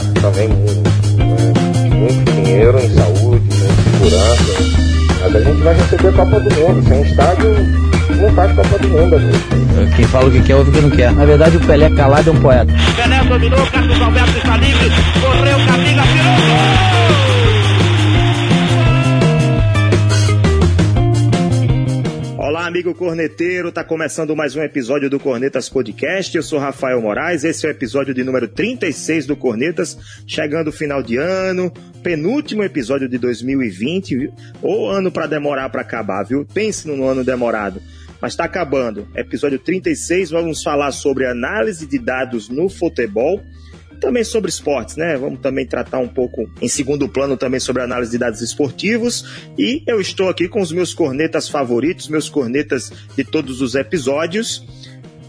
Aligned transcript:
gasta 0.00 0.20
também 0.20 0.48
muito, 0.48 1.94
muito 1.94 2.32
dinheiro 2.32 2.78
em 2.78 2.94
saúde, 2.94 3.44
em 3.52 4.08
segurança. 4.08 4.80
Mas 5.22 5.36
a 5.36 5.40
gente 5.40 5.62
vai 5.62 5.74
receber 5.74 6.08
a 6.08 6.12
Copa 6.12 6.40
do 6.40 6.54
Mundo. 6.54 6.88
Sem 6.88 7.02
estádio, 7.02 7.56
não 8.16 8.34
faz 8.34 8.52
Copa 8.52 8.78
do 8.78 8.88
Mundo. 8.88 9.16
Amigo. 9.16 9.96
Quem 9.96 10.04
fala 10.06 10.28
o 10.28 10.30
que 10.30 10.40
quer, 10.42 10.56
ouve 10.56 10.70
o 10.70 10.72
que 10.72 10.80
não 10.80 10.90
quer. 10.90 11.12
Na 11.12 11.24
verdade, 11.24 11.56
o 11.56 11.60
Pelé 11.60 11.90
calado 11.90 12.30
é 12.30 12.32
um 12.32 12.40
poeta. 12.40 12.72
Pelé 12.96 13.24
dominou, 13.24 13.66
Carlos 13.66 14.00
Alberto 14.00 14.38
está 14.38 14.56
livre, 14.56 14.90
correu, 15.20 15.58
Camila, 15.66 16.02
virou 16.02 16.79
amigo 22.70 22.94
corneteiro, 22.94 23.72
tá 23.72 23.82
começando 23.82 24.36
mais 24.36 24.54
um 24.54 24.62
episódio 24.62 25.10
do 25.10 25.18
Cornetas 25.18 25.68
Podcast. 25.68 26.36
Eu 26.36 26.42
sou 26.42 26.56
Rafael 26.56 27.02
Moraes, 27.02 27.42
esse 27.42 27.66
é 27.66 27.68
o 27.68 27.72
episódio 27.72 28.14
de 28.14 28.22
número 28.22 28.46
36 28.46 29.26
do 29.26 29.34
Cornetas, 29.34 29.98
chegando 30.24 30.68
o 30.68 30.72
final 30.72 31.02
de 31.02 31.16
ano, 31.16 31.72
penúltimo 32.00 32.62
episódio 32.62 33.08
de 33.08 33.18
2020, 33.18 34.30
ou 34.62 34.88
ano 34.88 35.10
para 35.10 35.26
demorar 35.26 35.68
para 35.70 35.80
acabar, 35.80 36.22
viu? 36.22 36.46
Pense 36.46 36.86
no 36.86 37.04
ano 37.04 37.24
demorado. 37.24 37.82
Mas 38.20 38.34
está 38.34 38.44
acabando. 38.44 39.08
Episódio 39.16 39.58
36, 39.58 40.30
vamos 40.30 40.62
falar 40.62 40.92
sobre 40.92 41.26
análise 41.26 41.88
de 41.88 41.98
dados 41.98 42.48
no 42.48 42.68
futebol 42.68 43.42
também 44.00 44.24
sobre 44.24 44.50
esportes, 44.50 44.96
né? 44.96 45.16
Vamos 45.16 45.40
também 45.40 45.66
tratar 45.66 45.98
um 45.98 46.08
pouco 46.08 46.50
em 46.60 46.68
segundo 46.68 47.08
plano 47.08 47.36
também 47.36 47.60
sobre 47.60 47.82
análise 47.82 48.12
de 48.12 48.18
dados 48.18 48.40
esportivos. 48.40 49.24
E 49.58 49.82
eu 49.86 50.00
estou 50.00 50.28
aqui 50.28 50.48
com 50.48 50.60
os 50.60 50.72
meus 50.72 50.92
cornetas 50.92 51.48
favoritos, 51.48 52.08
meus 52.08 52.28
cornetas 52.28 52.90
de 53.16 53.22
todos 53.22 53.60
os 53.60 53.74
episódios. 53.74 54.66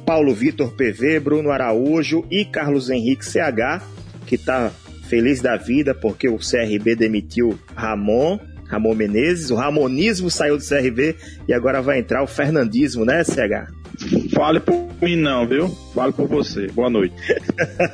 Paulo 0.05 0.33
Vitor 0.33 0.71
PV, 0.71 1.19
Bruno 1.19 1.51
Araújo 1.51 2.25
e 2.31 2.43
Carlos 2.43 2.89
Henrique 2.89 3.25
CH, 3.25 3.83
que 4.25 4.35
está 4.35 4.71
feliz 5.07 5.41
da 5.41 5.57
vida 5.57 5.93
porque 5.93 6.27
o 6.27 6.37
CRB 6.37 6.95
demitiu 6.95 7.59
Ramon, 7.75 8.39
Ramon 8.67 8.95
Menezes. 8.95 9.51
O 9.51 9.55
ramonismo 9.55 10.31
saiu 10.31 10.57
do 10.57 10.63
CRB 10.63 11.15
e 11.47 11.53
agora 11.53 11.81
vai 11.81 11.99
entrar 11.99 12.23
o 12.23 12.27
fernandismo, 12.27 13.05
né, 13.05 13.23
CH? 13.23 13.80
Fale 14.41 14.59
por 14.59 14.75
mim 14.99 15.17
não, 15.17 15.45
viu? 15.45 15.69
Fale 15.93 16.11
por 16.13 16.27
você. 16.27 16.65
Boa 16.65 16.89
noite. 16.89 17.13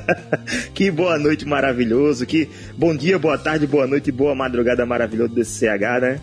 que 0.72 0.90
boa 0.90 1.18
noite 1.18 1.44
maravilhoso. 1.44 2.24
Que 2.24 2.48
bom 2.74 2.96
dia, 2.96 3.18
boa 3.18 3.36
tarde, 3.36 3.66
boa 3.66 3.86
noite 3.86 4.08
e 4.08 4.12
boa 4.12 4.34
madrugada 4.34 4.86
maravilhoso 4.86 5.34
desse 5.34 5.58
CH, 5.58 6.00
né? 6.00 6.20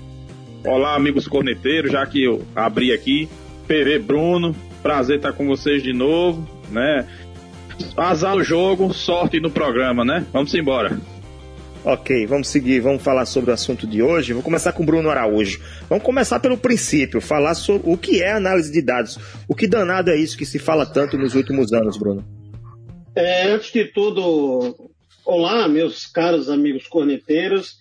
Olá, 0.65 0.95
amigos 0.95 1.27
corneteiros, 1.27 1.91
já 1.91 2.03
que 2.07 2.23
eu 2.23 2.43
abri 2.55 2.91
aqui. 2.91 3.29
PV 3.67 3.99
Bruno, 3.99 4.55
prazer 4.81 5.17
estar 5.17 5.31
com 5.31 5.45
vocês 5.45 5.83
de 5.83 5.93
novo, 5.93 6.49
né? 6.71 7.05
Azar 7.95 8.35
o 8.35 8.43
jogo, 8.43 8.91
sorte 8.95 9.39
no 9.39 9.51
programa, 9.51 10.03
né? 10.03 10.25
Vamos 10.33 10.55
embora. 10.55 10.99
Ok, 11.87 12.25
vamos 12.25 12.47
seguir, 12.47 12.79
vamos 12.79 13.03
falar 13.03 13.27
sobre 13.27 13.51
o 13.51 13.53
assunto 13.53 13.85
de 13.85 14.01
hoje. 14.01 14.33
Vou 14.33 14.41
começar 14.41 14.73
com 14.73 14.81
o 14.81 14.85
Bruno 14.87 15.07
Araújo. 15.07 15.61
Vamos 15.87 16.03
começar 16.03 16.39
pelo 16.39 16.57
princípio, 16.57 17.21
falar 17.21 17.53
sobre 17.53 17.87
o 17.87 17.95
que 17.95 18.23
é 18.23 18.31
análise 18.31 18.71
de 18.71 18.81
dados. 18.81 19.19
O 19.47 19.53
que 19.53 19.67
danado 19.67 20.09
é 20.09 20.17
isso 20.17 20.35
que 20.35 20.47
se 20.47 20.57
fala 20.57 20.83
tanto 20.83 21.15
nos 21.15 21.35
últimos 21.35 21.71
anos, 21.73 21.95
Bruno? 21.95 22.25
É, 23.15 23.51
antes 23.51 23.71
de 23.71 23.85
tudo, 23.85 24.75
olá, 25.23 25.67
meus 25.67 26.07
caros 26.07 26.49
amigos 26.49 26.87
corneteiros. 26.87 27.75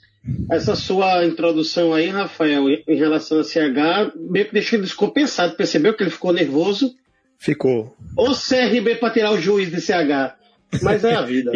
Essa 0.51 0.77
sua 0.77 1.25
introdução 1.25 1.95
aí, 1.95 2.11
Rafael, 2.11 2.69
em 2.69 2.97
relação 2.99 3.39
a 3.39 3.43
CH, 3.43 4.13
meio 4.17 4.45
que 4.45 4.53
deixou 4.53 4.77
ele 4.77 4.85
descompensado. 4.85 5.57
Percebeu 5.57 5.95
que 5.95 6.03
ele 6.03 6.11
ficou 6.11 6.31
nervoso? 6.31 6.95
Ficou. 7.39 7.97
O 8.19 8.35
CRB 8.35 8.97
para 8.97 9.15
tirar 9.15 9.33
o 9.33 9.41
juiz 9.41 9.71
de 9.71 9.81
CH. 9.81 10.44
Mas 10.83 11.05
é 11.05 11.15
a 11.15 11.23
vida. 11.23 11.53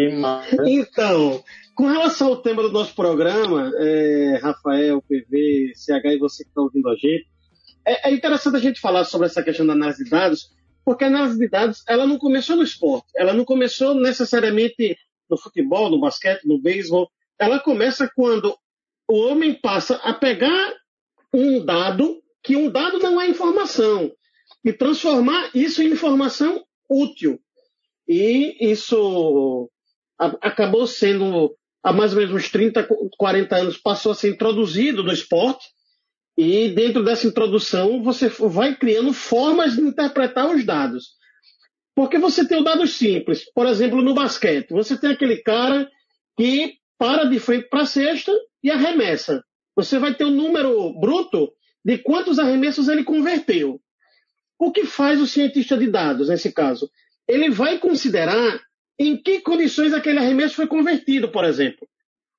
então, 0.67 1.43
com 1.75 1.87
relação 1.87 2.29
ao 2.29 2.43
tema 2.43 2.63
do 2.63 2.73
nosso 2.73 2.95
programa, 2.95 3.71
é, 3.77 4.41
Rafael, 4.43 5.03
PV, 5.03 5.73
CH 5.75 6.15
e 6.15 6.19
você 6.19 6.45
que 6.45 6.51
está 6.51 6.61
ouvindo 6.61 6.89
a 6.89 6.95
gente, 6.95 7.27
é, 7.87 8.09
é, 8.09 8.13
interessante 8.13 8.57
a 8.57 8.61
gente 8.61 8.81
falar 8.81 9.05
sobre 9.05 9.27
essa 9.27 9.43
questão 9.43 9.67
da 9.67 9.73
análise 9.73 10.05
de 10.05 10.11
dados, 10.11 10.51
porque 10.85 11.05
a 11.05 11.07
análise 11.07 11.39
de 11.39 11.49
dados 11.49 11.83
ela 11.89 12.07
não 12.07 12.19
começou 12.19 12.57
no 12.57 12.63
esporte, 12.63 13.07
ela 13.17 13.33
não 13.33 13.45
começou 13.45 13.95
necessariamente 13.95 14.97
no 15.31 15.39
futebol, 15.39 15.91
no 15.91 16.01
basquete, 16.01 16.45
no 16.47 16.61
beisebol. 16.61 17.11
Ela 17.39 17.59
começa 17.59 18.11
quando 18.15 18.57
o 19.09 19.19
homem 19.19 19.55
passa 19.55 19.97
a 19.97 20.13
pegar 20.13 20.75
um 21.33 21.65
dado, 21.65 22.21
que 22.43 22.57
um 22.57 22.71
dado 22.71 22.99
não 22.99 23.21
é 23.21 23.29
informação, 23.29 24.11
e 24.65 24.73
transformar 24.73 25.51
isso 25.55 25.83
em 25.83 25.93
informação 25.93 26.65
útil. 26.89 27.41
E 28.09 28.57
isso 28.71 29.71
acabou 30.19 30.87
sendo 30.87 31.55
há 31.83 31.93
mais 31.93 32.13
ou 32.13 32.19
menos 32.19 32.35
uns 32.35 32.51
30, 32.51 32.89
40 33.17 33.57
anos, 33.57 33.77
passou 33.77 34.13
a 34.13 34.15
ser 34.15 34.31
introduzido 34.31 35.03
no 35.03 35.13
esporte. 35.13 35.67
E 36.37 36.69
dentro 36.69 37.05
dessa 37.05 37.27
introdução, 37.27 38.03
você 38.03 38.29
vai 38.29 38.75
criando 38.75 39.13
formas 39.13 39.75
de 39.75 39.83
interpretar 39.83 40.49
os 40.55 40.65
dados. 40.65 41.17
Porque 41.95 42.19
você 42.19 42.47
tem 42.47 42.61
o 42.61 42.65
dado 42.65 42.87
simples. 42.87 43.45
Por 43.53 43.67
exemplo, 43.67 44.01
no 44.01 44.15
basquete, 44.15 44.71
você 44.71 44.97
tem 44.97 45.11
aquele 45.11 45.39
cara 45.43 45.91
que 46.37 46.79
para 46.97 47.25
de 47.25 47.39
frente 47.41 47.69
para 47.69 47.83
a 47.83 47.87
cesta 47.87 48.33
e 48.63 48.71
arremessa. 48.71 49.43
Você 49.75 49.99
vai 49.99 50.15
ter 50.15 50.25
um 50.25 50.31
número 50.31 50.93
bruto 50.99 51.53
de 51.85 51.99
quantos 51.99 52.39
arremessos 52.39 52.89
ele 52.89 53.05
converteu. 53.05 53.81
O 54.59 54.73
que 54.73 54.85
faz 54.85 55.21
o 55.21 55.27
cientista 55.27 55.77
de 55.77 55.89
dados 55.89 56.29
nesse 56.29 56.53
caso? 56.53 56.91
Ele 57.29 57.51
vai 57.51 57.79
considerar 57.79 58.61
em 58.99 59.17
que 59.17 59.41
condições 59.41 59.93
aquele 59.93 60.19
arremesso 60.19 60.57
foi 60.57 60.67
convertido, 60.67 61.29
por 61.29 61.45
exemplo. 61.45 61.87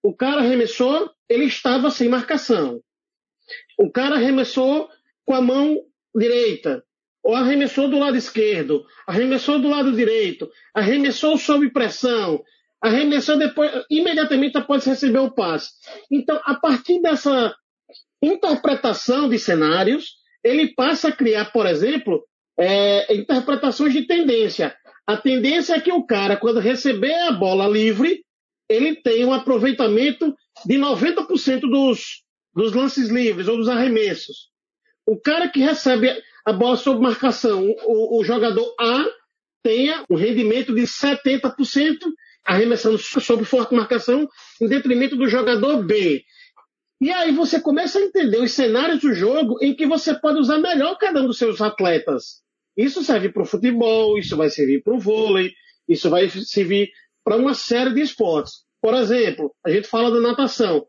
O 0.03 0.13
cara 0.13 0.41
arremessou, 0.41 1.09
ele 1.29 1.45
estava 1.45 1.91
sem 1.91 2.09
marcação. 2.09 2.81
O 3.77 3.91
cara 3.91 4.15
arremessou 4.15 4.89
com 5.25 5.33
a 5.33 5.41
mão 5.41 5.77
direita, 6.15 6.83
ou 7.23 7.35
arremessou 7.35 7.89
do 7.89 7.99
lado 7.99 8.17
esquerdo, 8.17 8.85
arremessou 9.05 9.59
do 9.59 9.69
lado 9.69 9.91
direito, 9.91 10.49
arremessou 10.73 11.37
sob 11.37 11.69
pressão, 11.69 12.43
arremessou 12.81 13.37
depois, 13.37 13.71
imediatamente 13.89 14.57
após 14.57 14.85
receber 14.85 15.19
o 15.19 15.31
passe. 15.31 15.71
Então, 16.11 16.39
a 16.43 16.55
partir 16.55 17.01
dessa 17.01 17.55
interpretação 18.21 19.29
de 19.29 19.37
cenários, 19.37 20.15
ele 20.43 20.73
passa 20.73 21.09
a 21.09 21.11
criar, 21.11 21.51
por 21.51 21.65
exemplo, 21.65 22.23
é, 22.57 23.13
interpretações 23.13 23.93
de 23.93 24.05
tendência. 24.07 24.75
A 25.09 25.17
tendência 25.17 25.73
é 25.73 25.81
que 25.81 25.91
o 25.91 26.05
cara, 26.05 26.37
quando 26.37 26.59
receber 26.59 27.15
a 27.21 27.31
bola 27.31 27.67
livre, 27.67 28.23
ele 28.69 28.95
tem 28.95 29.25
um 29.25 29.33
aproveitamento 29.33 30.35
de 30.63 30.75
90% 30.75 31.61
dos, 31.61 32.23
dos 32.53 32.73
lances 32.73 33.09
livres 33.09 33.47
ou 33.47 33.57
dos 33.57 33.67
arremessos. 33.67 34.51
O 35.07 35.19
cara 35.19 35.49
que 35.49 35.61
recebe 35.61 36.15
a 36.45 36.53
bola 36.53 36.77
sob 36.77 37.01
marcação, 37.01 37.75
o, 37.87 38.19
o 38.19 38.23
jogador 38.23 38.71
A, 38.79 39.03
tenha 39.63 40.05
um 40.11 40.15
rendimento 40.15 40.75
de 40.75 40.83
70% 40.83 41.55
arremessando 42.45 42.99
sob 42.99 43.43
forte 43.45 43.73
marcação, 43.73 44.29
em 44.61 44.67
detrimento 44.67 45.15
do 45.15 45.27
jogador 45.27 45.83
B. 45.83 46.23
E 47.01 47.11
aí 47.11 47.31
você 47.31 47.59
começa 47.59 47.97
a 47.97 48.03
entender 48.03 48.37
os 48.37 48.51
cenários 48.51 48.99
do 48.99 49.11
jogo 49.15 49.57
em 49.59 49.75
que 49.75 49.87
você 49.87 50.13
pode 50.13 50.37
usar 50.37 50.59
melhor 50.59 50.99
cada 50.99 51.23
um 51.23 51.25
dos 51.25 51.39
seus 51.39 51.59
atletas. 51.61 52.47
Isso 52.79 53.03
serve 53.03 53.29
para 53.29 53.43
o 53.43 53.45
futebol, 53.45 54.17
isso 54.17 54.37
vai 54.37 54.49
servir 54.49 54.81
para 54.81 54.93
o 54.95 54.99
vôlei, 54.99 55.51
isso 55.87 56.09
vai 56.09 56.29
servir 56.29 56.89
para 57.25 57.35
uma 57.35 57.53
série 57.53 57.93
de 57.93 58.01
esportes. 58.01 58.63
Por 58.81 58.93
exemplo, 58.93 59.53
a 59.65 59.69
gente 59.69 59.87
fala 59.87 60.09
da 60.11 60.21
natação. 60.21 60.87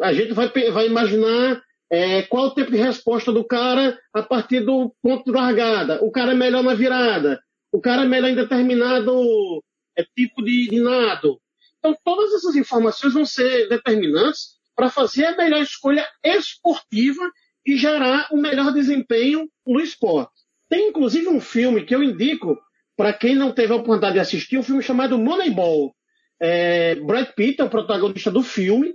A 0.00 0.12
gente 0.12 0.34
vai, 0.34 0.50
vai 0.70 0.86
imaginar 0.86 1.62
é, 1.90 2.22
qual 2.24 2.48
o 2.48 2.54
tempo 2.54 2.70
de 2.70 2.76
resposta 2.76 3.32
do 3.32 3.42
cara 3.46 3.98
a 4.14 4.22
partir 4.22 4.60
do 4.60 4.94
ponto 5.02 5.24
de 5.24 5.32
largada. 5.32 6.04
O 6.04 6.10
cara 6.10 6.32
é 6.32 6.34
melhor 6.34 6.62
na 6.62 6.74
virada. 6.74 7.40
O 7.72 7.80
cara 7.80 8.02
é 8.02 8.08
melhor 8.08 8.28
em 8.28 8.36
determinado 8.36 9.62
é, 9.96 10.04
tipo 10.14 10.42
de, 10.44 10.68
de 10.68 10.80
nado. 10.80 11.40
Então, 11.78 11.96
todas 12.04 12.34
essas 12.34 12.54
informações 12.54 13.14
vão 13.14 13.24
ser 13.24 13.68
determinantes 13.68 14.58
para 14.76 14.90
fazer 14.90 15.24
a 15.24 15.36
melhor 15.36 15.62
escolha 15.62 16.06
esportiva 16.22 17.22
e 17.66 17.78
gerar 17.78 18.28
o 18.30 18.36
melhor 18.36 18.72
desempenho 18.74 19.48
no 19.66 19.80
esporte. 19.80 20.32
Tem 20.70 20.88
inclusive 20.88 21.28
um 21.28 21.40
filme 21.40 21.84
que 21.84 21.94
eu 21.94 22.02
indico 22.02 22.56
para 22.96 23.12
quem 23.12 23.34
não 23.34 23.52
teve 23.52 23.72
a 23.72 23.76
oportunidade 23.76 24.14
de 24.14 24.20
assistir, 24.20 24.56
um 24.56 24.62
filme 24.62 24.82
chamado 24.82 25.18
Moneyball. 25.18 25.92
É, 26.40 26.94
Brad 26.94 27.28
Pitt 27.34 27.60
é 27.60 27.64
o 27.64 27.70
protagonista 27.70 28.30
do 28.30 28.42
filme, 28.42 28.94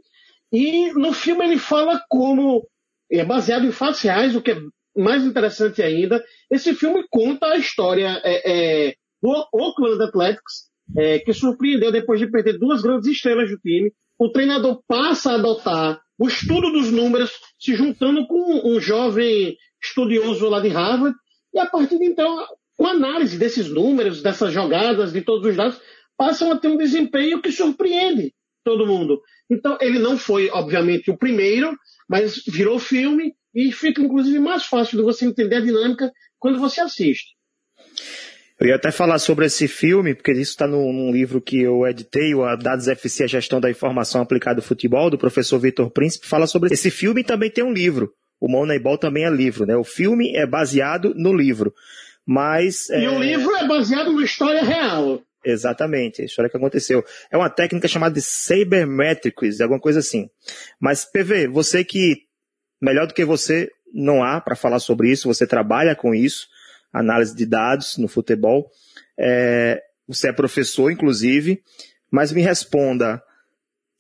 e 0.52 0.92
no 0.94 1.12
filme 1.12 1.44
ele 1.44 1.58
fala 1.58 2.02
como 2.10 2.66
é 3.12 3.24
baseado 3.26 3.66
em 3.66 3.72
fatos 3.72 4.02
reais, 4.02 4.36
o 4.36 4.42
que 4.42 4.52
é 4.52 4.58
mais 4.96 5.24
interessante 5.24 5.82
ainda. 5.82 6.24
Esse 6.50 6.74
filme 6.74 7.06
conta 7.10 7.48
a 7.48 7.58
história 7.58 8.22
é, 8.24 8.88
é, 8.90 8.96
do 9.22 9.30
Oakland 9.54 10.02
Athletics, 10.02 10.70
é, 10.98 11.20
que 11.20 11.34
surpreendeu 11.34 11.92
depois 11.92 12.20
de 12.20 12.30
perder 12.30 12.58
duas 12.58 12.82
grandes 12.82 13.10
estrelas 13.10 13.50
do 13.50 13.58
time. 13.58 13.92
O 14.18 14.30
treinador 14.30 14.82
passa 14.88 15.32
a 15.32 15.36
adotar 15.36 16.00
o 16.18 16.28
estudo 16.28 16.72
dos 16.72 16.92
números, 16.92 17.32
se 17.60 17.76
juntando 17.76 18.26
com 18.28 18.62
um 18.64 18.80
jovem 18.80 19.58
estudioso 19.84 20.48
lá 20.48 20.62
de 20.62 20.70
Harvard, 20.70 21.16
e 21.56 21.60
a 21.60 21.66
partir 21.66 21.98
de 21.98 22.06
então, 22.06 22.46
com 22.78 22.86
análise 22.86 23.38
desses 23.38 23.70
números, 23.70 24.22
dessas 24.22 24.52
jogadas, 24.52 25.14
de 25.14 25.22
todos 25.22 25.48
os 25.48 25.56
dados, 25.56 25.80
passam 26.18 26.52
a 26.52 26.58
ter 26.58 26.68
um 26.68 26.78
desempenho 26.78 27.42
que 27.42 27.52
surpreende. 27.52 28.34
todo 28.64 28.88
mundo. 28.88 29.22
Então, 29.50 29.78
ele 29.80 30.00
não 30.00 30.18
foi, 30.18 30.50
obviamente, 30.50 31.12
o 31.12 31.18
primeiro, 31.18 31.78
mas 32.10 32.44
virou 32.48 32.80
filme 32.80 33.36
e 33.54 33.72
fica, 33.72 34.02
inclusive, 34.02 34.40
mais 34.40 34.66
fácil 34.66 34.98
de 34.98 35.04
você 35.04 35.24
entender 35.24 35.58
a 35.58 35.62
dinâmica 35.62 36.12
quando 36.40 36.60
você 36.60 36.82
assiste. 36.82 37.36
Eu 38.60 38.68
ia 38.68 38.76
até 38.76 38.92
falar 38.92 39.20
sobre 39.20 39.46
esse 39.46 39.68
filme, 39.68 40.16
porque 40.16 40.32
isso 40.32 40.52
está 40.52 40.66
num, 40.68 40.92
num, 40.92 41.12
livro 41.12 41.40
que 41.40 41.62
eu 41.62 41.86
editei, 41.86 42.34
o 42.34 42.56
Dados 42.56 42.88
FC, 42.88 43.26
a 43.26 43.28
Gestão 43.28 43.62
da 43.62 43.70
Informação 43.70 44.22
Aplicada 44.22 44.60
ao 44.60 44.66
Futebol, 44.66 45.10
do 45.10 45.18
professor 45.18 45.60
Vitor 45.60 45.92
Príncipe, 45.92 46.26
fala 46.26 46.48
sobre 46.48 46.74
esse 46.74 46.90
filme 46.90 47.22
e 47.22 47.24
também 47.24 47.52
tem 47.52 47.64
um 47.64 47.74
livro. 47.74 48.12
O 48.46 48.48
Moneyball 48.48 48.96
também 48.96 49.26
é 49.26 49.30
livro, 49.32 49.66
né? 49.66 49.76
O 49.76 49.84
filme 49.84 50.36
é 50.36 50.46
baseado 50.46 51.16
no 51.16 51.34
livro. 51.34 51.74
Mas. 52.24 52.88
E 52.92 53.06
é... 53.06 53.10
o 53.10 53.20
livro 53.20 53.56
é 53.56 53.68
baseado 53.68 54.12
numa 54.12 54.24
história 54.24 54.62
real. 54.62 55.20
Exatamente, 55.44 56.22
a 56.22 56.26
história 56.26 56.48
que 56.48 56.56
aconteceu. 56.56 57.04
É 57.32 57.36
uma 57.36 57.50
técnica 57.50 57.88
chamada 57.88 58.14
de 58.14 58.22
Sabermetrics, 58.22 59.62
alguma 59.62 59.80
coisa 59.80 59.98
assim. 59.98 60.30
Mas, 60.80 61.06
PV, 61.06 61.48
você 61.48 61.84
que, 61.84 62.18
melhor 62.80 63.08
do 63.08 63.16
que 63.16 63.26
você, 63.26 63.68
não 63.92 64.24
há 64.24 64.40
para 64.40 64.56
falar 64.56 64.78
sobre 64.78 65.10
isso, 65.10 65.28
você 65.28 65.48
trabalha 65.48 65.96
com 65.96 66.14
isso 66.14 66.48
análise 66.94 67.36
de 67.36 67.48
dados 67.48 67.98
no 67.98 68.08
futebol. 68.08 68.70
É, 69.18 69.82
você 70.08 70.30
é 70.30 70.34
professor, 70.34 70.92
inclusive, 70.92 71.64
mas 72.12 72.32
me 72.32 72.44
responda: 72.44 73.24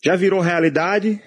já 0.03 0.15
virou 0.15 0.39
realidade? 0.39 1.19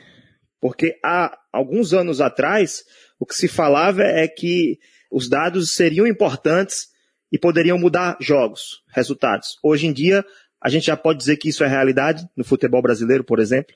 Porque 0.61 0.97
há 1.05 1.37
alguns 1.53 1.93
anos 1.93 2.20
atrás, 2.20 2.85
o 3.19 3.26
que 3.26 3.35
se 3.35 3.49
falava 3.49 4.03
é 4.03 4.26
que 4.29 4.79
os 5.11 5.29
dados 5.29 5.75
seriam 5.75 6.06
importantes 6.06 6.88
e 7.32 7.38
poderiam 7.38 7.79
mudar 7.79 8.17
jogos, 8.20 8.82
resultados. 8.94 9.56
Hoje 9.62 9.87
em 9.87 9.93
dia, 9.93 10.25
a 10.62 10.69
gente 10.69 10.87
já 10.87 10.97
pode 10.97 11.19
dizer 11.19 11.37
que 11.37 11.49
isso 11.49 11.65
é 11.65 11.69
realidade 11.69 12.26
no 12.37 12.44
futebol 12.44 12.82
brasileiro, 12.82 13.25
por 13.25 13.38
exemplo? 13.38 13.75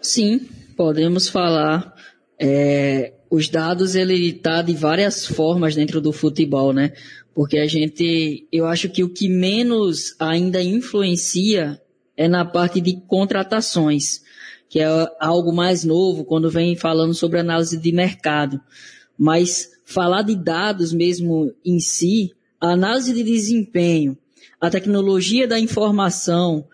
Sim, 0.00 0.48
podemos 0.76 1.28
falar. 1.28 1.94
É, 2.40 3.14
os 3.30 3.48
dados 3.48 3.94
ele 3.94 4.32
tá 4.32 4.62
de 4.62 4.74
várias 4.74 5.26
formas 5.26 5.74
dentro 5.74 6.00
do 6.00 6.12
futebol, 6.12 6.72
né? 6.72 6.92
Porque 7.34 7.58
a 7.58 7.66
gente, 7.66 8.48
eu 8.50 8.66
acho 8.66 8.88
que 8.88 9.04
o 9.04 9.08
que 9.08 9.28
menos 9.28 10.16
ainda 10.18 10.62
influencia 10.62 11.80
é 12.16 12.26
na 12.26 12.44
parte 12.44 12.80
de 12.80 13.00
contratações, 13.06 14.22
que 14.68 14.80
é 14.80 14.86
algo 15.18 15.52
mais 15.52 15.84
novo 15.84 16.24
quando 16.24 16.50
vem 16.50 16.76
falando 16.76 17.14
sobre 17.14 17.38
análise 17.38 17.76
de 17.78 17.92
mercado. 17.92 18.60
Mas 19.16 19.70
falar 19.84 20.22
de 20.22 20.36
dados 20.36 20.92
mesmo 20.92 21.54
em 21.64 21.80
si, 21.80 22.32
a 22.60 22.72
análise 22.72 23.12
de 23.12 23.22
desempenho, 23.22 24.16
a 24.60 24.68
tecnologia 24.68 25.46
da 25.46 25.58
informação, 25.58 26.66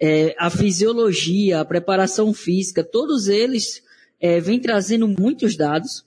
é, 0.00 0.34
a 0.38 0.48
fisiologia, 0.50 1.60
a 1.60 1.64
preparação 1.64 2.32
física, 2.32 2.82
todos 2.82 3.28
eles 3.28 3.82
é, 4.20 4.40
vem 4.40 4.58
trazendo 4.58 5.06
muitos 5.06 5.56
dados 5.56 6.04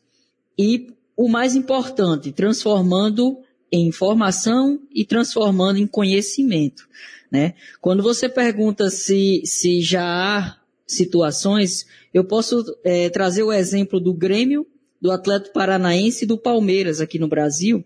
e 0.58 0.88
o 1.16 1.30
mais 1.30 1.56
importante, 1.56 2.32
transformando 2.32 3.38
em 3.72 3.88
informação 3.88 4.80
e 4.94 5.06
transformando 5.06 5.78
em 5.78 5.88
conhecimento. 5.88 6.88
Né? 7.32 7.54
Quando 7.82 8.02
você 8.04 8.30
pergunta 8.30 8.90
se, 8.90 9.42
se 9.46 9.82
já 9.82 10.04
há 10.04 10.58
situações, 10.86 11.86
eu 12.14 12.24
posso 12.24 12.64
é, 12.84 13.10
trazer 13.10 13.44
o 13.44 13.52
exemplo 13.52 14.00
do 14.00 14.14
Grêmio, 14.14 14.66
do 15.02 15.12
Atlético 15.12 15.54
Paranaense 15.54 16.26
e 16.26 16.28
do 16.28 16.38
Palmeiras 16.38 17.02
aqui 17.02 17.20
no 17.20 17.28
Brasil. 17.28 17.84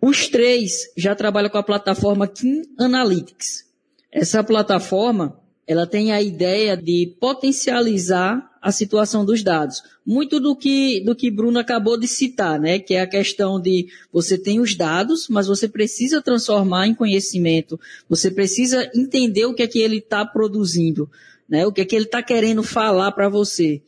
Os 0.00 0.28
três 0.28 0.92
já 0.96 1.14
trabalham 1.14 1.50
com 1.50 1.58
a 1.58 1.62
plataforma 1.62 2.28
Kim 2.28 2.62
Analytics. 2.78 3.64
Essa 4.12 4.42
plataforma, 4.42 5.40
ela 5.66 5.86
tem 5.86 6.12
a 6.12 6.22
ideia 6.22 6.76
de 6.76 7.16
potencializar 7.20 8.56
a 8.66 8.72
situação 8.72 9.24
dos 9.24 9.44
dados. 9.44 9.80
Muito 10.04 10.40
do 10.40 10.56
que, 10.56 11.00
do 11.04 11.14
que 11.14 11.30
Bruno 11.30 11.58
acabou 11.58 11.96
de 11.96 12.08
citar, 12.08 12.58
né? 12.58 12.80
Que 12.80 12.94
é 12.94 13.00
a 13.00 13.06
questão 13.06 13.60
de 13.60 13.86
você 14.12 14.36
tem 14.36 14.58
os 14.58 14.74
dados, 14.74 15.28
mas 15.28 15.46
você 15.46 15.68
precisa 15.68 16.20
transformar 16.20 16.88
em 16.88 16.94
conhecimento. 16.94 17.78
Você 18.08 18.28
precisa 18.28 18.90
entender 18.92 19.46
o 19.46 19.54
que 19.54 19.62
é 19.62 19.68
que 19.68 19.78
ele 19.78 19.98
está 19.98 20.24
produzindo, 20.24 21.08
né? 21.48 21.66
O 21.66 21.72
que 21.72 21.80
é 21.80 21.84
que 21.84 21.94
ele 21.94 22.04
está 22.04 22.22
querendo 22.22 22.62
falar 22.62 23.12
para 23.12 23.28
você. 23.28 23.82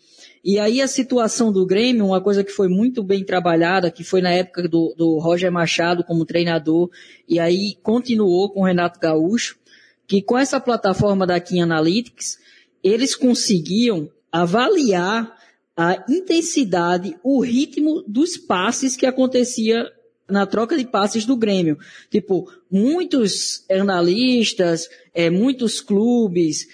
E 0.44 0.58
aí 0.58 0.80
a 0.80 0.88
situação 0.88 1.52
do 1.52 1.66
Grêmio, 1.66 2.06
uma 2.06 2.20
coisa 2.20 2.44
que 2.44 2.52
foi 2.52 2.68
muito 2.68 3.02
bem 3.02 3.24
trabalhada, 3.24 3.90
que 3.90 4.04
foi 4.04 4.20
na 4.20 4.30
época 4.30 4.68
do, 4.68 4.94
do 4.96 5.18
Roger 5.18 5.50
Machado 5.50 6.04
como 6.04 6.24
treinador, 6.24 6.88
e 7.28 7.38
aí 7.38 7.76
continuou 7.82 8.50
com 8.50 8.60
o 8.60 8.64
Renato 8.64 9.00
Gaúcho, 9.00 9.58
que 10.06 10.22
com 10.22 10.38
essa 10.38 10.60
plataforma 10.60 11.26
da 11.26 11.38
Kim 11.38 11.60
Analytics, 11.60 12.38
eles 12.82 13.14
conseguiam 13.14 14.08
avaliar 14.32 15.36
a 15.76 16.04
intensidade, 16.08 17.16
o 17.22 17.40
ritmo 17.40 18.02
dos 18.06 18.36
passes 18.36 18.96
que 18.96 19.06
acontecia 19.06 19.86
na 20.28 20.46
troca 20.46 20.76
de 20.76 20.84
passes 20.84 21.24
do 21.24 21.36
Grêmio. 21.36 21.78
Tipo, 22.10 22.50
muitos 22.70 23.64
analistas, 23.70 24.88
é, 25.14 25.30
muitos 25.30 25.80
clubes, 25.80 26.68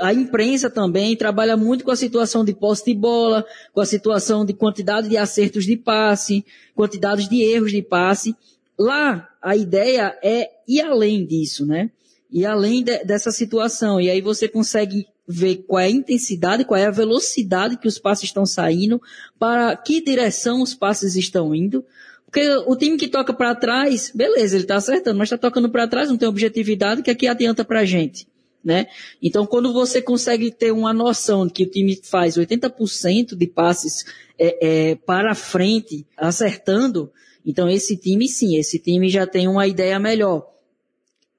a 0.00 0.12
imprensa 0.12 0.68
também 0.68 1.16
trabalha 1.16 1.56
muito 1.56 1.84
com 1.84 1.90
a 1.90 1.96
situação 1.96 2.44
de 2.44 2.54
posse 2.54 2.84
de 2.84 2.94
bola, 2.94 3.44
com 3.72 3.80
a 3.80 3.86
situação 3.86 4.44
de 4.44 4.52
quantidade 4.52 5.08
de 5.08 5.16
acertos 5.16 5.64
de 5.64 5.76
passe, 5.76 6.44
quantidade 6.74 7.28
de 7.28 7.42
erros 7.42 7.72
de 7.72 7.82
passe. 7.82 8.36
Lá, 8.78 9.28
a 9.42 9.56
ideia 9.56 10.16
é 10.22 10.50
ir 10.66 10.82
além 10.82 11.24
disso, 11.24 11.66
né? 11.66 11.90
E 12.30 12.44
além 12.44 12.84
de, 12.84 13.04
dessa 13.04 13.30
situação. 13.30 14.00
E 14.00 14.10
aí 14.10 14.20
você 14.20 14.46
consegue 14.46 15.06
ver 15.26 15.56
qual 15.66 15.80
é 15.80 15.84
a 15.84 15.90
intensidade, 15.90 16.64
qual 16.64 16.80
é 16.80 16.86
a 16.86 16.90
velocidade 16.90 17.76
que 17.76 17.86
os 17.86 17.98
passes 17.98 18.24
estão 18.24 18.46
saindo, 18.46 19.00
para 19.38 19.76
que 19.76 20.00
direção 20.00 20.62
os 20.62 20.74
passes 20.74 21.16
estão 21.16 21.54
indo. 21.54 21.84
Porque 22.30 22.46
o 22.66 22.76
time 22.76 22.98
que 22.98 23.08
toca 23.08 23.32
para 23.32 23.54
trás, 23.54 24.12
beleza, 24.14 24.56
ele 24.56 24.64
está 24.64 24.76
acertando, 24.76 25.16
mas 25.18 25.28
está 25.28 25.38
tocando 25.38 25.70
para 25.70 25.88
trás, 25.88 26.10
não 26.10 26.18
tem 26.18 26.28
objetividade, 26.28 27.02
que 27.02 27.10
aqui 27.10 27.26
adianta 27.26 27.64
para 27.64 27.80
a 27.80 27.84
gente. 27.86 28.28
Né? 28.62 28.86
Então, 29.22 29.46
quando 29.46 29.72
você 29.72 30.02
consegue 30.02 30.50
ter 30.50 30.70
uma 30.70 30.92
noção 30.92 31.46
de 31.46 31.54
que 31.54 31.62
o 31.62 31.70
time 31.70 31.98
faz 32.02 32.36
80% 32.36 33.34
de 33.34 33.46
passes 33.46 34.04
é, 34.38 34.90
é, 34.90 34.94
para 34.94 35.34
frente, 35.34 36.06
acertando, 36.18 37.10
então 37.46 37.66
esse 37.66 37.96
time 37.96 38.28
sim, 38.28 38.58
esse 38.58 38.78
time 38.78 39.08
já 39.08 39.26
tem 39.26 39.48
uma 39.48 39.66
ideia 39.66 39.98
melhor. 39.98 40.46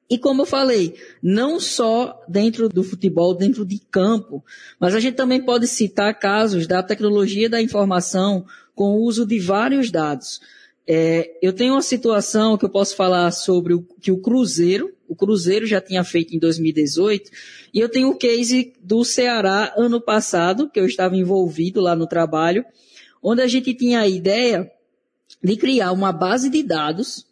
E 0.09 0.17
como 0.17 0.41
eu 0.41 0.45
falei, 0.47 0.95
não 1.21 1.59
só 1.59 2.19
dentro 2.27 2.67
do 2.67 2.83
futebol, 2.83 3.35
dentro 3.35 3.63
de 3.63 3.77
campo, 3.77 4.43
mas 4.79 4.95
a 4.95 4.99
gente 4.99 5.13
também 5.13 5.39
pode 5.39 5.67
citar 5.67 6.17
casos 6.17 6.65
da 6.65 6.81
tecnologia 6.81 7.47
da 7.47 7.61
informação 7.61 8.43
com 8.73 8.95
o 8.95 9.03
uso 9.03 9.23
de 9.23 9.37
vários 9.37 9.91
dados. 9.91 10.41
É, 10.91 11.37
eu 11.39 11.53
tenho 11.53 11.75
uma 11.75 11.83
situação 11.83 12.57
que 12.57 12.65
eu 12.65 12.69
posso 12.69 12.95
falar 12.95 13.29
sobre 13.29 13.75
o 13.75 13.83
que 14.01 14.11
o 14.11 14.17
Cruzeiro, 14.17 14.91
o 15.07 15.15
Cruzeiro 15.15 15.67
já 15.67 15.79
tinha 15.79 16.03
feito 16.03 16.35
em 16.35 16.39
2018, 16.39 17.29
e 17.71 17.79
eu 17.79 17.87
tenho 17.87 18.09
o 18.09 18.15
case 18.15 18.73
do 18.81 19.05
Ceará 19.05 19.71
ano 19.77 20.01
passado, 20.01 20.67
que 20.67 20.79
eu 20.79 20.87
estava 20.87 21.15
envolvido 21.15 21.79
lá 21.79 21.95
no 21.95 22.07
trabalho, 22.07 22.65
onde 23.21 23.39
a 23.39 23.47
gente 23.47 23.71
tinha 23.75 23.99
a 23.99 24.07
ideia 24.07 24.71
de 25.43 25.55
criar 25.57 25.91
uma 25.91 26.11
base 26.11 26.49
de 26.49 26.63
dados 26.63 27.23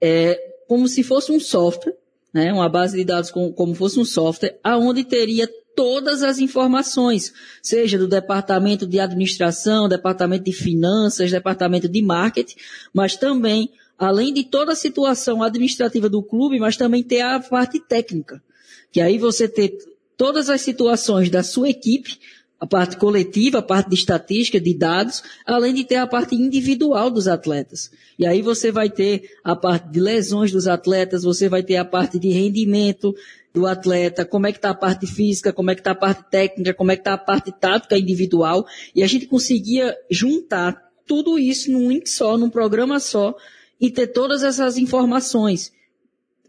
é, 0.00 0.36
como 0.66 0.88
se 0.88 1.04
fosse 1.04 1.30
um 1.30 1.38
software, 1.38 1.94
né, 2.34 2.52
uma 2.52 2.68
base 2.68 2.96
de 2.96 3.04
dados 3.04 3.30
como, 3.30 3.52
como 3.52 3.76
fosse 3.76 4.00
um 4.00 4.04
software, 4.04 4.58
aonde 4.64 5.04
teria 5.04 5.48
todas 5.74 6.22
as 6.22 6.38
informações, 6.38 7.32
seja 7.62 7.98
do 7.98 8.06
departamento 8.06 8.86
de 8.86 9.00
administração, 9.00 9.88
departamento 9.88 10.44
de 10.44 10.52
finanças, 10.52 11.30
departamento 11.30 11.88
de 11.88 12.02
marketing, 12.02 12.56
mas 12.92 13.16
também, 13.16 13.70
além 13.98 14.32
de 14.32 14.44
toda 14.44 14.72
a 14.72 14.76
situação 14.76 15.42
administrativa 15.42 16.08
do 16.08 16.22
clube, 16.22 16.58
mas 16.58 16.76
também 16.76 17.02
ter 17.02 17.20
a 17.20 17.40
parte 17.40 17.80
técnica. 17.80 18.42
Que 18.90 19.00
aí 19.00 19.18
você 19.18 19.48
ter 19.48 19.78
todas 20.16 20.50
as 20.50 20.60
situações 20.60 21.30
da 21.30 21.42
sua 21.42 21.70
equipe 21.70 22.18
a 22.62 22.66
parte 22.66 22.96
coletiva, 22.96 23.58
a 23.58 23.62
parte 23.62 23.88
de 23.88 23.96
estatística, 23.96 24.60
de 24.60 24.72
dados, 24.72 25.20
além 25.44 25.74
de 25.74 25.82
ter 25.82 25.96
a 25.96 26.06
parte 26.06 26.36
individual 26.36 27.10
dos 27.10 27.26
atletas. 27.26 27.90
E 28.16 28.24
aí 28.24 28.40
você 28.40 28.70
vai 28.70 28.88
ter 28.88 29.32
a 29.42 29.56
parte 29.56 29.88
de 29.88 29.98
lesões 29.98 30.52
dos 30.52 30.68
atletas, 30.68 31.24
você 31.24 31.48
vai 31.48 31.64
ter 31.64 31.74
a 31.74 31.84
parte 31.84 32.20
de 32.20 32.28
rendimento 32.28 33.12
do 33.52 33.66
atleta, 33.66 34.24
como 34.24 34.46
é 34.46 34.52
que 34.52 34.58
está 34.58 34.70
a 34.70 34.76
parte 34.76 35.08
física, 35.08 35.52
como 35.52 35.72
é 35.72 35.74
que 35.74 35.80
está 35.80 35.90
a 35.90 35.96
parte 35.96 36.30
técnica, 36.30 36.72
como 36.72 36.92
é 36.92 36.94
que 36.94 37.00
está 37.00 37.14
a 37.14 37.18
parte 37.18 37.50
tática 37.50 37.98
individual. 37.98 38.64
E 38.94 39.02
a 39.02 39.08
gente 39.08 39.26
conseguia 39.26 39.96
juntar 40.08 40.88
tudo 41.04 41.40
isso 41.40 41.68
num 41.68 41.90
link 41.90 42.08
só, 42.08 42.38
num 42.38 42.48
programa 42.48 43.00
só, 43.00 43.34
e 43.80 43.90
ter 43.90 44.06
todas 44.06 44.44
essas 44.44 44.78
informações 44.78 45.72